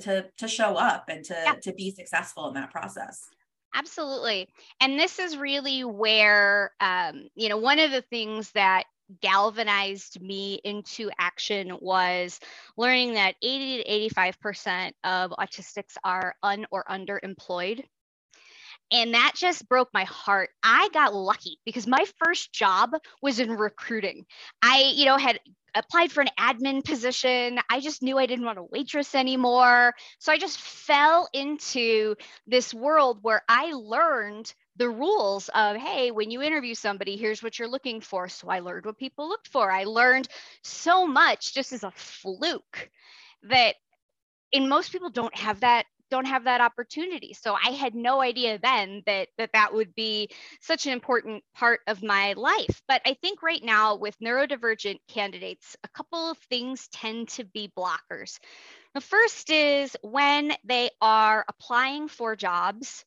[0.00, 1.54] to to show up and to yeah.
[1.62, 3.28] to be successful in that process.
[3.74, 4.48] Absolutely.
[4.80, 8.84] And this is really where um, you know one of the things that
[9.20, 12.40] galvanized me into action was
[12.76, 17.84] learning that 80 to 85% of autistics are un or underemployed
[18.94, 20.50] and that just broke my heart.
[20.62, 24.24] I got lucky because my first job was in recruiting.
[24.62, 25.40] I, you know, had
[25.74, 27.58] applied for an admin position.
[27.68, 29.94] I just knew I didn't want to waitress anymore.
[30.20, 32.14] So I just fell into
[32.46, 37.56] this world where I learned the rules of hey when you interview somebody here's what
[37.60, 40.26] you're looking for so i learned what people looked for i learned
[40.64, 42.90] so much just as a fluke
[43.44, 43.76] that
[44.52, 47.34] and most people don't have that don't have that opportunity.
[47.34, 51.80] So i had no idea then that that that would be such an important part
[51.88, 52.82] of my life.
[52.86, 57.72] But i think right now with neurodivergent candidates a couple of things tend to be
[57.76, 58.38] blockers.
[58.94, 63.04] The first is when they are applying for jobs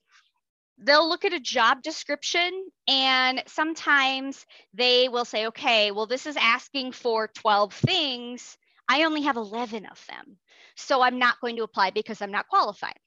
[0.80, 2.52] they'll look at a job description
[2.88, 8.58] and sometimes they will say okay well this is asking for 12 things.
[8.90, 10.38] I only have 11 of them.
[10.78, 12.98] So I'm not going to apply because I'm not qualified.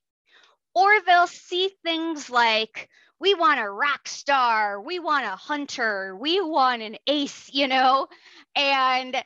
[0.75, 2.89] Or they'll see things like,
[3.21, 8.09] we want a rock star, we want a hunter, we want an ace, you know,
[8.57, 9.17] and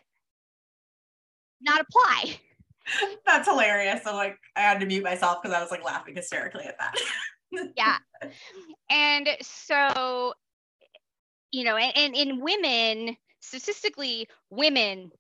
[1.61, 2.39] not apply.
[3.27, 4.03] That's hilarious.
[4.05, 6.95] So like I had to mute myself because I was like laughing hysterically at that.
[7.77, 7.99] yeah.
[8.91, 10.35] And so,
[11.53, 15.11] you know, and, and in women, statistically, women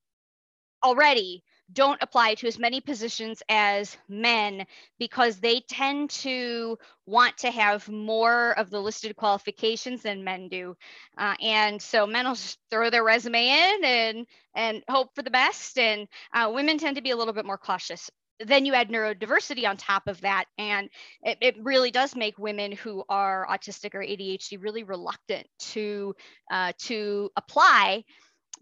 [0.82, 1.44] already
[1.74, 4.64] don't apply to as many positions as men
[4.98, 10.76] because they tend to want to have more of the listed qualifications than men do.
[11.18, 15.30] Uh, and so men will just throw their resume in and and hope for the
[15.30, 15.78] best.
[15.78, 18.10] And uh, women tend to be a little bit more cautious.
[18.40, 20.90] Then you add neurodiversity on top of that and
[21.22, 26.16] it, it, really does make women who are autistic or adhd really reluctant to
[26.50, 28.04] uh, to apply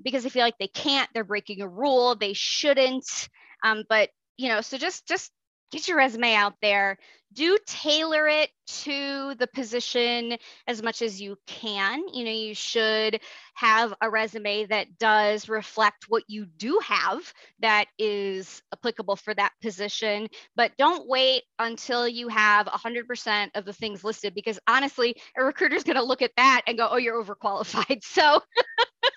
[0.03, 3.29] because they feel like they can't they're breaking a rule they shouldn't
[3.65, 5.31] um, but you know so just just
[5.71, 6.99] get your resume out there
[7.33, 10.37] do tailor it to the position
[10.67, 12.03] as much as you can.
[12.13, 13.21] You know, you should
[13.55, 19.53] have a resume that does reflect what you do have that is applicable for that
[19.63, 25.45] position, but don't wait until you have 100% of the things listed because honestly, a
[25.45, 28.41] recruiter is going to look at that and go, "Oh, you're overqualified." So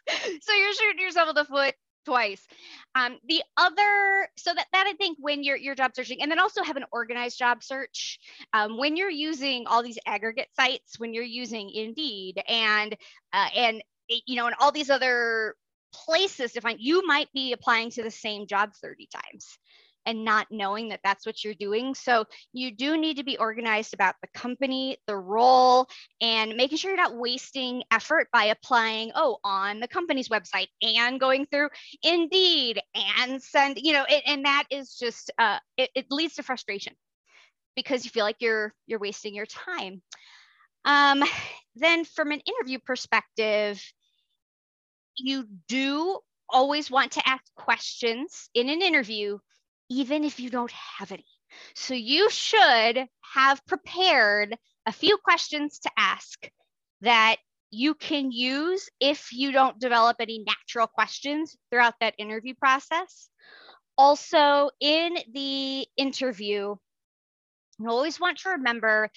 [0.42, 1.76] so you're shooting yourself in the foot
[2.06, 2.46] twice.
[2.94, 6.40] Um, the other, so that, that I think when you're, you're job searching, and then
[6.40, 8.20] also have an organized job search.
[8.54, 12.96] Um, when you're using all these aggregate sites, when you're using Indeed and,
[13.34, 15.56] uh, and, you know, and all these other
[15.94, 19.58] places to find, you might be applying to the same job 30 times
[20.06, 21.96] and not knowing that that's what you're doing.
[21.96, 25.88] So you do need to be organized about the company, the role,
[26.22, 31.20] and making sure you're not wasting effort by applying, oh, on the company's website and
[31.20, 31.70] going through
[32.04, 32.80] Indeed
[33.20, 36.94] and send, you know, it, and that is just, uh, it, it leads to frustration
[37.76, 40.02] because you feel like you're you're wasting your time.
[40.86, 41.24] Um,
[41.76, 43.82] then from an interview perspective,
[45.18, 49.40] you do always want to ask questions in an interview
[49.90, 51.26] even if you don't have any.
[51.76, 56.50] So you should have prepared a few questions to ask
[57.02, 57.38] that
[57.72, 63.30] you can use if you don't develop any natural questions throughout that interview process.
[63.98, 66.76] Also, in the interview,
[67.80, 69.10] you always want to remember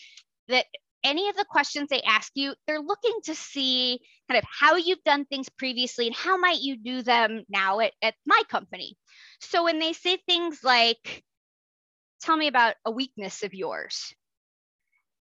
[0.49, 0.67] that
[1.09, 4.01] any of the questions they ask you, they're looking to see
[4.31, 7.93] kind of how you've done things previously and how might you do them now at,
[8.03, 8.97] at my company.
[9.41, 11.25] So when they say things like,
[12.21, 14.15] tell me about a weakness of yours,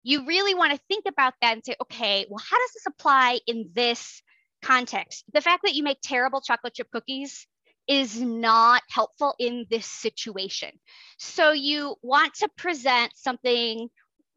[0.04, 3.40] you really want to think about that and say, okay, well, how does this apply
[3.48, 4.22] in this
[4.62, 5.24] context?
[5.34, 7.48] The fact that you make terrible chocolate chip cookies
[7.88, 10.70] is not helpful in this situation.
[11.18, 13.90] So you want to present something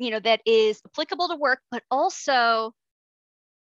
[0.03, 2.73] you know that is applicable to work but also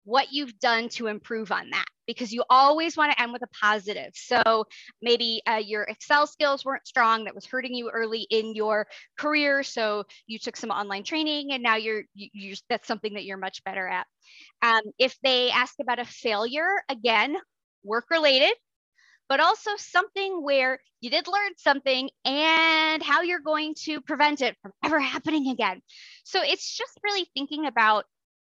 [0.07, 3.47] what you've done to improve on that because you always want to end with a
[3.61, 4.11] positive.
[4.13, 4.63] So
[5.01, 8.87] maybe uh, your excel skills weren't strong that was hurting you early in your
[9.19, 13.25] career so you took some online training and now you're you, you that's something that
[13.25, 14.07] you're much better at.
[14.61, 17.35] Um, if they ask about a failure again
[17.83, 18.53] work related
[19.29, 24.55] but also something where you did learn something and how you're going to prevent it
[24.61, 25.81] from ever happening again.
[26.23, 28.05] So it's just really thinking about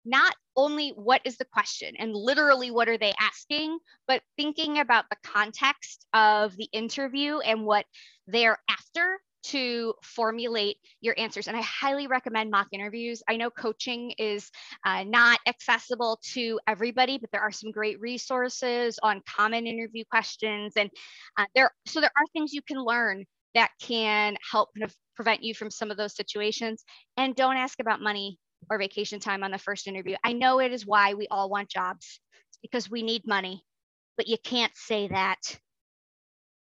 [0.04, 5.06] not only what is the question and literally what are they asking, but thinking about
[5.10, 7.84] the context of the interview and what
[8.28, 9.18] they're after
[9.50, 11.48] to formulate your answers.
[11.48, 13.22] And I highly recommend mock interviews.
[13.28, 14.50] I know coaching is
[14.84, 20.74] uh, not accessible to everybody, but there are some great resources on common interview questions.
[20.76, 20.90] And
[21.36, 23.24] uh, there, so there are things you can learn
[23.54, 26.84] that can help kind of prevent you from some of those situations.
[27.16, 28.38] And don't ask about money
[28.70, 30.16] or vacation time on the first interview.
[30.24, 32.20] I know it is why we all want jobs
[32.62, 33.64] because we need money,
[34.16, 35.58] but you can't say that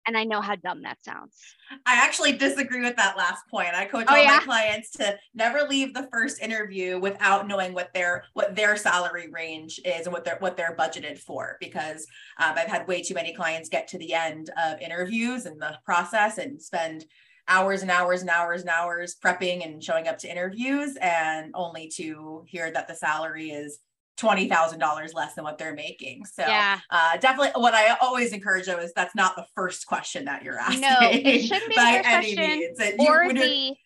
[0.09, 1.37] and I know how dumb that sounds.
[1.85, 3.75] I actually disagree with that last point.
[3.75, 4.39] I coach oh, all yeah?
[4.39, 9.29] my clients to never leave the first interview without knowing what their what their salary
[9.31, 11.59] range is and what they're what they're budgeted for.
[11.61, 12.07] Because
[12.39, 15.79] um, I've had way too many clients get to the end of interviews and the
[15.85, 17.05] process and spend
[17.47, 21.89] hours and hours and hours and hours prepping and showing up to interviews and only
[21.97, 23.79] to hear that the salary is
[24.19, 26.25] twenty thousand dollars less than what they're making.
[26.27, 26.81] So yeah.
[26.91, 30.59] uh, definitely what I always encourage though is that's not the first question that you're
[30.59, 30.81] asking.
[30.81, 32.79] No, it shouldn't be by any means.
[32.81, 33.77] It, or you, the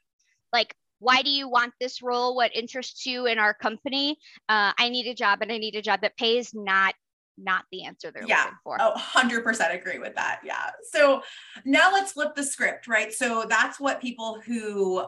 [0.52, 2.36] like why do you want this role?
[2.36, 4.18] What interests you in our company?
[4.48, 6.94] Uh, I need a job and I need a job that pays, not
[7.38, 8.44] not the answer they're yeah.
[8.44, 8.76] looking for.
[8.78, 10.40] Oh, 100% agree with that.
[10.44, 10.70] Yeah.
[10.90, 11.22] So
[11.64, 13.12] now let's flip the script, right?
[13.12, 15.04] So that's what people who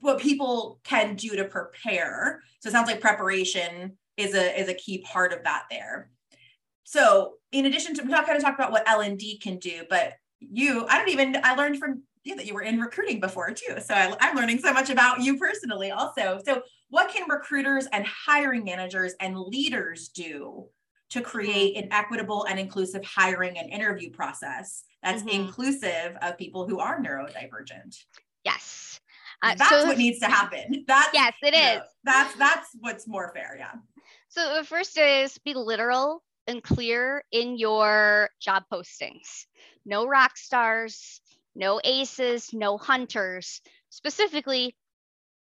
[0.00, 2.42] what people can do to prepare.
[2.60, 6.10] So it sounds like preparation is a is a key part of that there.
[6.84, 9.82] So in addition to we kind of talked about what L and D can do,
[9.88, 13.50] but you, I don't even I learned from you that you were in recruiting before
[13.50, 13.76] too.
[13.80, 16.40] So I, I'm learning so much about you personally also.
[16.44, 20.66] So what can recruiters and hiring managers and leaders do
[21.10, 25.42] to create an equitable and inclusive hiring and interview process that's mm-hmm.
[25.42, 27.96] inclusive of people who are neurodivergent?
[28.44, 29.00] Yes.
[29.42, 30.84] Uh, that's so, what needs to happen.
[30.86, 31.78] That's yes, it is.
[31.78, 33.56] Know, that's that's what's more fair.
[33.58, 33.72] Yeah.
[34.30, 39.46] So the first is be literal and clear in your job postings.
[39.84, 41.20] No rock stars,
[41.56, 43.60] no aces, no hunters.
[43.88, 44.76] Specifically,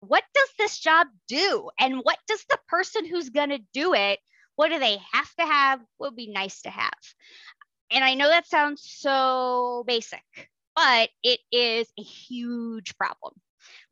[0.01, 1.70] what does this job do?
[1.81, 4.20] And what does the person who's going to do it,
[4.57, 5.81] what do they have to have?
[5.97, 6.93] What would be nice to have?
[7.91, 10.22] And I know that sounds so basic,
[10.74, 13.33] but it is a huge problem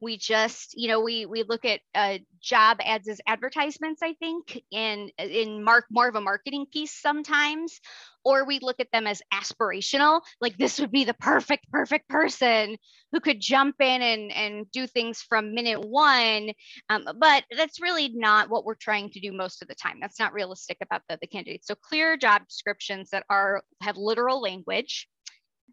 [0.00, 4.62] we just you know we we look at uh, job ads as advertisements i think
[4.72, 7.80] and in mark more of a marketing piece sometimes
[8.24, 12.76] or we look at them as aspirational like this would be the perfect perfect person
[13.12, 16.50] who could jump in and and do things from minute one
[16.90, 19.98] um, but that's really not what we're trying to do most of the time.
[20.00, 21.66] That's not realistic about the, the candidates.
[21.66, 25.08] So clear job descriptions that are have literal language.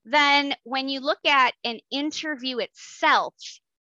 [0.06, 3.36] Then when you look at an interview itself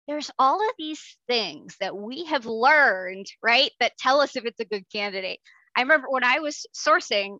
[0.07, 4.59] there's all of these things that we have learned, right, that tell us if it's
[4.59, 5.39] a good candidate.
[5.75, 7.37] I remember when I was sourcing,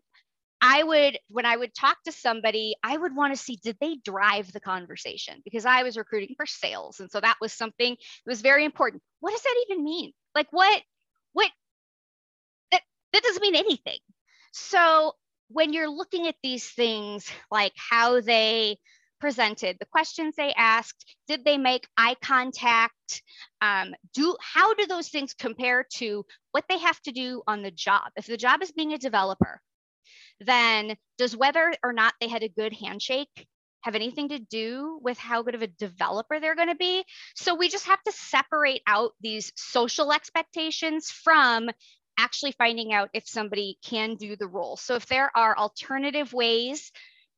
[0.60, 3.96] I would, when I would talk to somebody, I would want to see did they
[4.04, 7.00] drive the conversation because I was recruiting for sales.
[7.00, 9.02] And so that was something that was very important.
[9.20, 10.12] What does that even mean?
[10.34, 10.82] Like, what,
[11.32, 11.50] what,
[12.72, 13.98] that, that doesn't mean anything.
[14.52, 15.14] So
[15.48, 18.78] when you're looking at these things, like how they,
[19.20, 23.22] presented, the questions they asked, did they make eye contact?
[23.60, 27.70] Um, do how do those things compare to what they have to do on the
[27.70, 28.10] job?
[28.16, 29.60] If the job is being a developer,
[30.40, 33.46] then does whether or not they had a good handshake
[33.82, 37.04] have anything to do with how good of a developer they're going to be?
[37.34, 41.70] So we just have to separate out these social expectations from
[42.18, 44.76] actually finding out if somebody can do the role.
[44.76, 46.90] So if there are alternative ways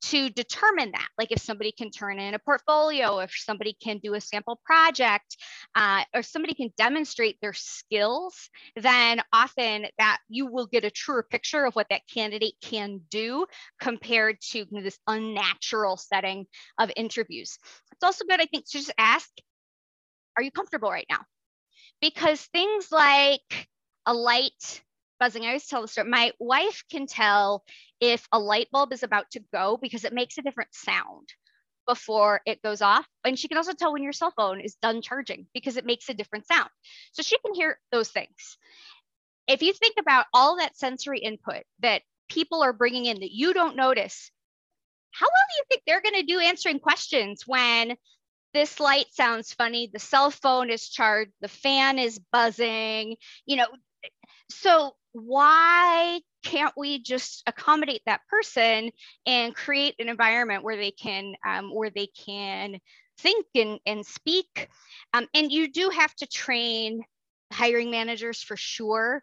[0.03, 1.09] to determine that.
[1.19, 5.37] Like if somebody can turn in a portfolio if somebody can do a sample project
[5.75, 11.23] uh, or somebody can demonstrate their skills then often that you will get a truer
[11.23, 13.47] picture of what that candidate can do
[13.81, 16.47] compared to this unnatural setting
[16.79, 17.59] of interviews.
[17.93, 19.29] It's also good i think to just ask
[20.37, 21.21] are you comfortable right now?
[22.01, 23.69] Because things like
[24.07, 24.83] a light
[25.21, 25.45] buzzing.
[25.45, 26.09] I always tell the story.
[26.09, 27.63] My wife can tell
[28.01, 31.29] if a light bulb is about to go because it makes a different sound
[31.87, 33.07] before it goes off.
[33.25, 36.09] And she can also tell when your cell phone is done charging because it makes
[36.09, 36.71] a different sound.
[37.13, 38.57] So she can hear those things.
[39.47, 43.53] If you think about all that sensory input that people are bringing in that you
[43.53, 44.31] don't notice,
[45.11, 47.97] how well do you think they're going to do answering questions when
[48.55, 53.17] this light sounds funny, the cell phone is charged, the fan is buzzing,
[53.47, 53.67] you know?
[54.51, 58.91] So why can't we just accommodate that person
[59.27, 62.79] and create an environment where they can um, where they can
[63.19, 64.69] think and, and speak?
[65.13, 67.03] Um, and you do have to train
[67.53, 69.23] hiring managers for sure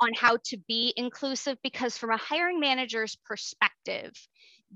[0.00, 4.12] on how to be inclusive because from a hiring manager's perspective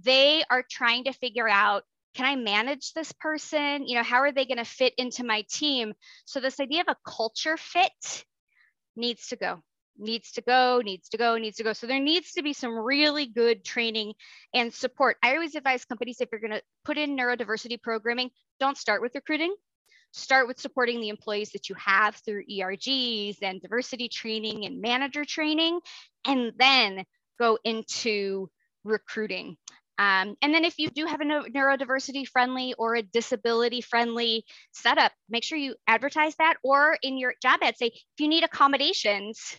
[0.03, 1.83] they are trying to figure out
[2.15, 3.87] can i manage this person?
[3.87, 5.93] You know how are they going to fit into my team?
[6.25, 8.25] So this idea of a culture fit
[8.99, 9.63] needs to go
[9.99, 11.73] needs to go, needs to go, needs to go.
[11.73, 14.15] So there needs to be some really good training
[14.55, 15.17] and support.
[15.23, 18.31] I always advise companies if you're going to put in neurodiversity programming,
[18.61, 19.55] don't start with recruiting.
[20.13, 25.25] Start with supporting the employees that you have through ERGs and diversity training and manager
[25.25, 25.81] training,
[26.27, 27.05] and then
[27.39, 28.49] go into
[28.85, 29.57] recruiting.
[29.99, 35.13] Um, and then if you do have a neurodiversity friendly or a disability friendly setup,
[35.29, 39.59] make sure you advertise that or in your job ad say, if you need accommodations,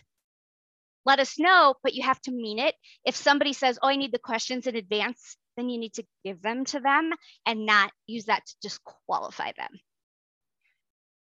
[1.04, 2.74] let us know, but you have to mean it.
[3.04, 6.40] If somebody says, oh, I need the questions in advance, then you need to give
[6.40, 7.12] them to them
[7.44, 9.68] and not use that to disqualify them.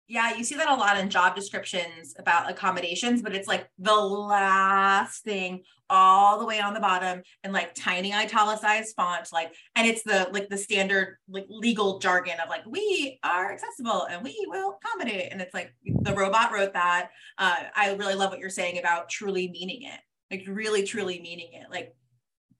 [0.07, 3.94] Yeah, you see that a lot in job descriptions about accommodations, but it's like the
[3.94, 9.86] last thing all the way on the bottom and like tiny italicized font, like, and
[9.86, 14.36] it's the like the standard like legal jargon of like, we are accessible and we
[14.50, 15.32] will accommodate.
[15.32, 17.09] And it's like the robot wrote that.
[17.38, 20.00] Uh, I really love what you're saying about truly meaning it,
[20.30, 21.66] like really, truly meaning it.
[21.70, 21.94] Like,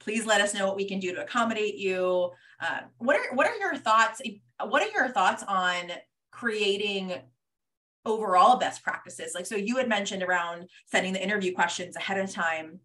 [0.01, 2.31] please let us know what we can do to accommodate you.
[2.59, 4.23] Uh, what are what are your thoughts?
[4.63, 5.91] What are your thoughts on
[6.31, 7.15] creating
[8.05, 12.31] overall best practices like so you had mentioned around sending the interview questions ahead of
[12.31, 12.81] time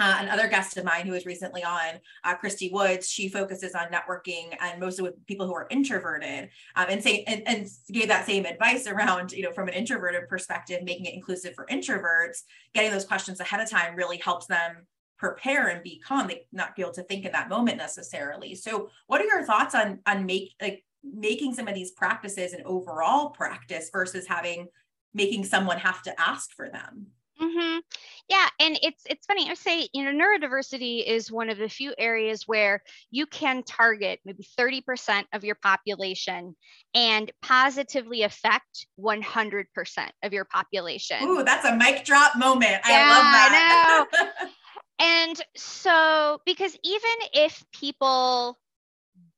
[0.00, 3.88] uh, another guest of mine who was recently on, uh, Christy Woods, she focuses on
[3.88, 8.24] networking and mostly with people who are introverted, um, and say and, and, gave that
[8.24, 12.42] same advice around, you know, from an introverted perspective, making it inclusive for introverts.
[12.74, 14.86] Getting those questions ahead of time really helps them
[15.18, 16.28] prepare and be calm.
[16.28, 18.54] They not be able to think in that moment necessarily.
[18.54, 22.62] So, what are your thoughts on on make like making some of these practices an
[22.64, 24.68] overall practice versus having
[25.14, 27.06] making someone have to ask for them
[27.40, 27.78] mm-hmm.
[28.28, 31.94] yeah and it's it's funny i say you know neurodiversity is one of the few
[31.98, 36.54] areas where you can target maybe 30% of your population
[36.94, 39.64] and positively affect 100%
[40.22, 44.48] of your population Ooh, that's a mic drop moment i yeah, love that I know.
[44.98, 48.58] and so because even if people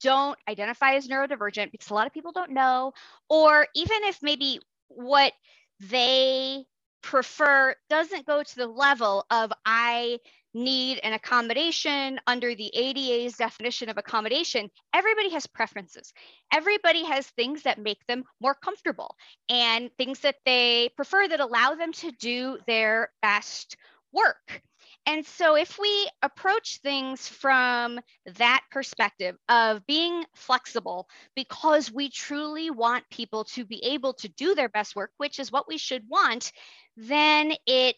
[0.02, 2.92] don't identify as neurodivergent because a lot of people don't know,
[3.28, 5.32] or even if maybe what
[5.80, 6.64] they
[7.02, 10.18] prefer doesn't go to the level of I
[10.52, 16.12] need an accommodation under the ADA's definition of accommodation, everybody has preferences.
[16.52, 19.14] Everybody has things that make them more comfortable
[19.48, 23.76] and things that they prefer that allow them to do their best
[24.12, 24.62] work.
[25.06, 28.00] And so, if we approach things from
[28.36, 34.54] that perspective of being flexible because we truly want people to be able to do
[34.54, 36.52] their best work, which is what we should want,
[36.96, 37.96] then it,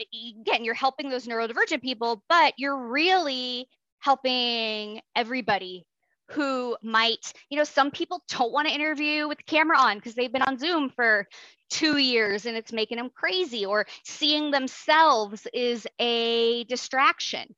[0.00, 3.68] again, you're helping those neurodivergent people, but you're really
[4.00, 5.84] helping everybody
[6.30, 10.14] who might, you know, some people don't want to interview with the camera on because
[10.14, 11.26] they've been on Zoom for
[11.70, 17.54] two years and it's making them crazy, or seeing themselves is a distraction.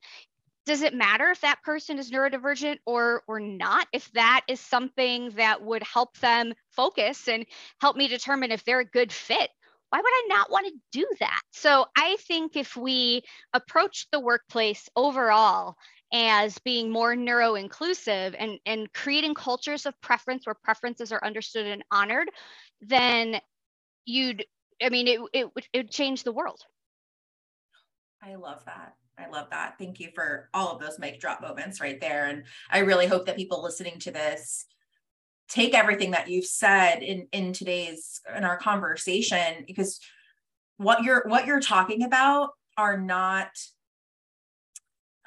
[0.67, 3.89] Does it matter if that person is neurodivergent or or not?
[3.93, 7.47] If that is something that would help them focus and
[7.81, 9.51] help me determine if they're a good fit,
[9.89, 11.41] why would I not want to do that?
[11.51, 15.77] So I think if we approach the workplace overall
[16.13, 21.67] as being more neuro inclusive and, and creating cultures of preference where preferences are understood
[21.67, 22.29] and honored,
[22.81, 23.41] then
[24.05, 24.45] you'd,
[24.83, 26.61] I mean, it, it, it would change the world.
[28.23, 28.95] I love that.
[29.19, 29.77] I love that.
[29.79, 32.27] Thank you for all of those mic drop moments right there.
[32.27, 34.67] And I really hope that people listening to this
[35.49, 40.01] take everything that you've said in in today's in our conversation because
[40.77, 43.51] what you're what you're talking about are not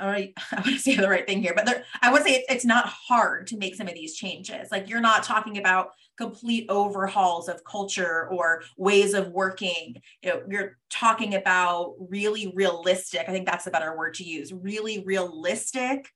[0.05, 2.35] I want to, I want to say the right thing here, but I would say
[2.35, 4.71] it's, it's not hard to make some of these changes.
[4.71, 10.01] Like you're not talking about complete overhauls of culture or ways of working.
[10.21, 13.25] You know, you're talking about really realistic.
[13.27, 14.53] I think that's a better word to use.
[14.53, 16.09] Really realistic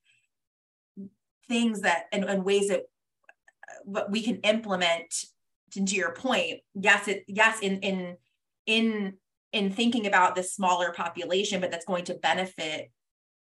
[1.48, 5.24] things that and, and ways that uh, what we can implement.
[5.72, 8.16] To your point, yes, it yes in in
[8.64, 9.18] in
[9.52, 12.90] in thinking about this smaller population, but that's going to benefit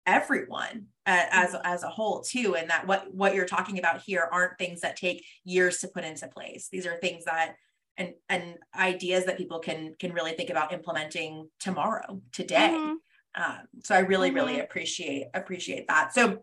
[0.09, 1.61] everyone uh, as mm-hmm.
[1.65, 4.97] as a whole too and that what what you're talking about here aren't things that
[4.97, 7.55] take years to put into place these are things that
[7.99, 13.43] and and ideas that people can can really think about implementing tomorrow today mm-hmm.
[13.43, 14.37] um, so i really mm-hmm.
[14.37, 16.43] really appreciate appreciate that so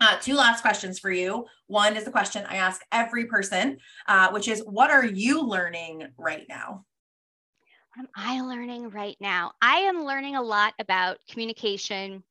[0.00, 1.46] uh, two last questions for you.
[1.68, 6.08] One is the question I ask every person, uh, which is, what are you learning
[6.18, 6.84] right now?
[7.94, 9.52] What am I learning right now?
[9.62, 12.24] I am learning a lot about communication,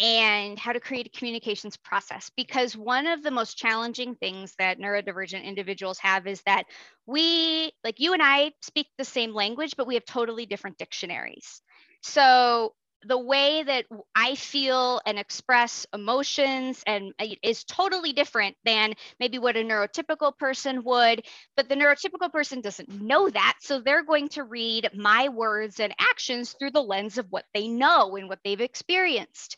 [0.00, 4.78] and how to create a communications process because one of the most challenging things that
[4.78, 6.64] neurodivergent individuals have is that
[7.06, 11.62] we like you and I speak the same language but we have totally different dictionaries.
[12.02, 12.74] So
[13.06, 19.38] the way that I feel and express emotions and uh, is totally different than maybe
[19.38, 21.24] what a neurotypical person would.
[21.56, 23.54] But the neurotypical person doesn't know that.
[23.60, 27.68] So they're going to read my words and actions through the lens of what they
[27.68, 29.56] know and what they've experienced.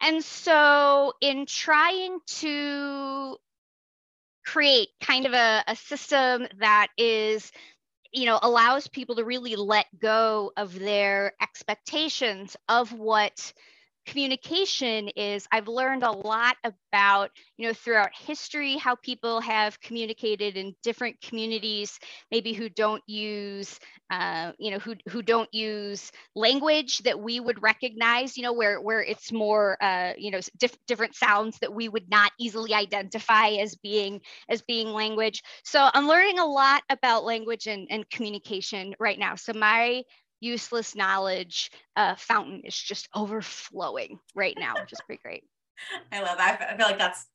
[0.00, 3.36] And so, in trying to
[4.44, 7.50] create kind of a, a system that is
[8.14, 13.52] you know allows people to really let go of their expectations of what
[14.06, 20.56] communication is i've learned a lot about you know throughout history how people have communicated
[20.56, 21.98] in different communities
[22.30, 23.78] maybe who don't use
[24.10, 28.80] uh, you know who, who don't use language that we would recognize you know where
[28.80, 33.48] where it's more uh, you know diff- different sounds that we would not easily identify
[33.48, 35.42] as being as being language.
[35.64, 39.34] So i'm learning a lot about language and, and communication right now.
[39.36, 40.02] So my
[40.40, 45.44] useless knowledge uh, fountain is just overflowing right now, which is pretty great.
[46.12, 46.68] I love that.
[46.72, 47.26] I feel like that's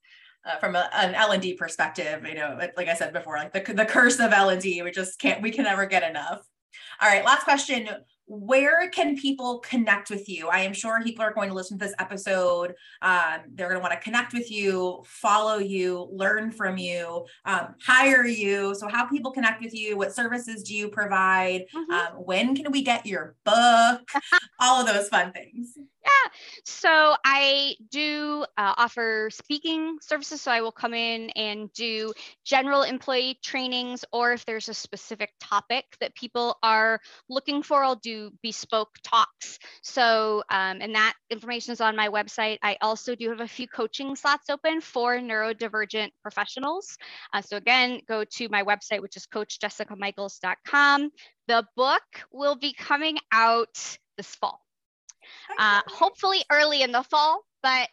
[0.45, 3.86] uh, from a, an L&D perspective, you know, like I said before, like the, the
[3.86, 6.41] curse of L&D, we just can't, we can never get enough.
[7.02, 7.89] All right, last question
[8.30, 10.47] where can people connect with you?
[10.49, 12.75] I am sure people are going to listen to this episode.
[13.01, 17.73] Um, they're going to want to connect with you, follow you, learn from you, um,
[17.84, 18.75] hire you.
[18.75, 19.97] So, how people connect with you?
[19.97, 21.65] What services do you provide?
[21.75, 21.91] Mm-hmm.
[21.91, 24.07] Um, when can we get your book?
[24.59, 25.75] All of those fun things.
[26.04, 26.32] Yeah.
[26.64, 30.41] So I do uh, offer speaking services.
[30.41, 32.14] So I will come in and do
[32.45, 37.95] general employee trainings, or if there's a specific topic that people are looking for, I'll
[37.95, 39.60] do bespoke talks.
[39.82, 42.60] So, um, and that information is on my website.
[42.64, 46.97] I also do have a few coaching slots open for neurodivergent professionals.
[47.34, 51.10] Uh, so again, go to my website, which is coachjessicamichaels.com.
[51.47, 54.62] The book will be coming out this fall
[55.60, 57.89] uh, hopefully early in the fall, but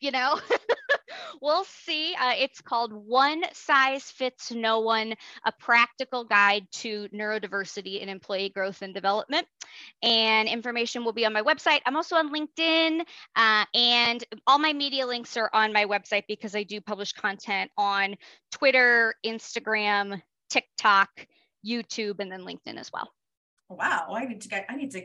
[0.00, 0.40] you know,
[1.42, 2.14] we'll see.
[2.14, 8.48] Uh, it's called One Size Fits No One A Practical Guide to Neurodiversity in Employee
[8.48, 9.46] Growth and Development.
[10.02, 11.80] And information will be on my website.
[11.86, 13.02] I'm also on LinkedIn,
[13.36, 17.70] uh, and all my media links are on my website because I do publish content
[17.76, 18.14] on
[18.50, 21.10] Twitter, Instagram, TikTok,
[21.66, 23.10] YouTube, and then LinkedIn as well.
[23.68, 25.02] Wow, I need to get, I need to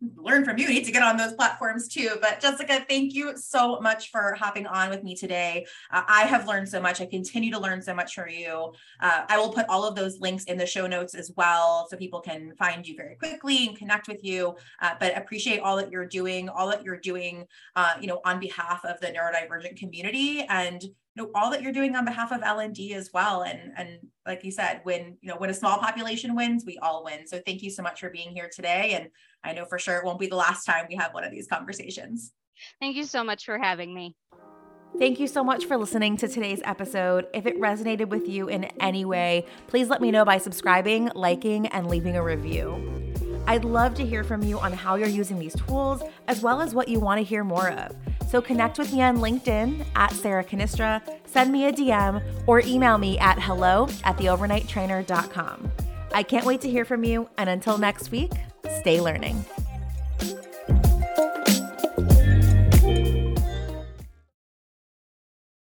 [0.00, 0.66] learn from you.
[0.66, 2.16] you need to get on those platforms too.
[2.20, 5.66] But Jessica, thank you so much for hopping on with me today.
[5.90, 7.00] Uh, I have learned so much.
[7.00, 8.72] I continue to learn so much from you.
[9.00, 11.96] Uh, I will put all of those links in the show notes as well so
[11.96, 14.54] people can find you very quickly and connect with you.
[14.80, 17.44] Uh, but appreciate all that you're doing, all that you're doing,
[17.74, 20.84] uh, you know, on behalf of the neurodivergent community and
[21.18, 23.42] know all that you're doing on behalf of L&D as well.
[23.42, 27.04] And and like you said, when you know when a small population wins, we all
[27.04, 27.26] win.
[27.26, 28.92] So thank you so much for being here today.
[28.92, 29.08] And
[29.44, 31.46] I know for sure it won't be the last time we have one of these
[31.46, 32.32] conversations.
[32.80, 34.16] Thank you so much for having me.
[34.98, 37.26] Thank you so much for listening to today's episode.
[37.32, 41.66] If it resonated with you in any way, please let me know by subscribing, liking,
[41.68, 43.14] and leaving a review.
[43.46, 46.74] I'd love to hear from you on how you're using these tools, as well as
[46.74, 47.94] what you want to hear more of.
[48.28, 52.98] So connect with me on LinkedIn at Sarah Cannistra, send me a DM, or email
[52.98, 55.72] me at hello at theovernighttrainer.com.
[56.12, 58.32] I can't wait to hear from you, and until next week,
[58.80, 59.44] stay learning.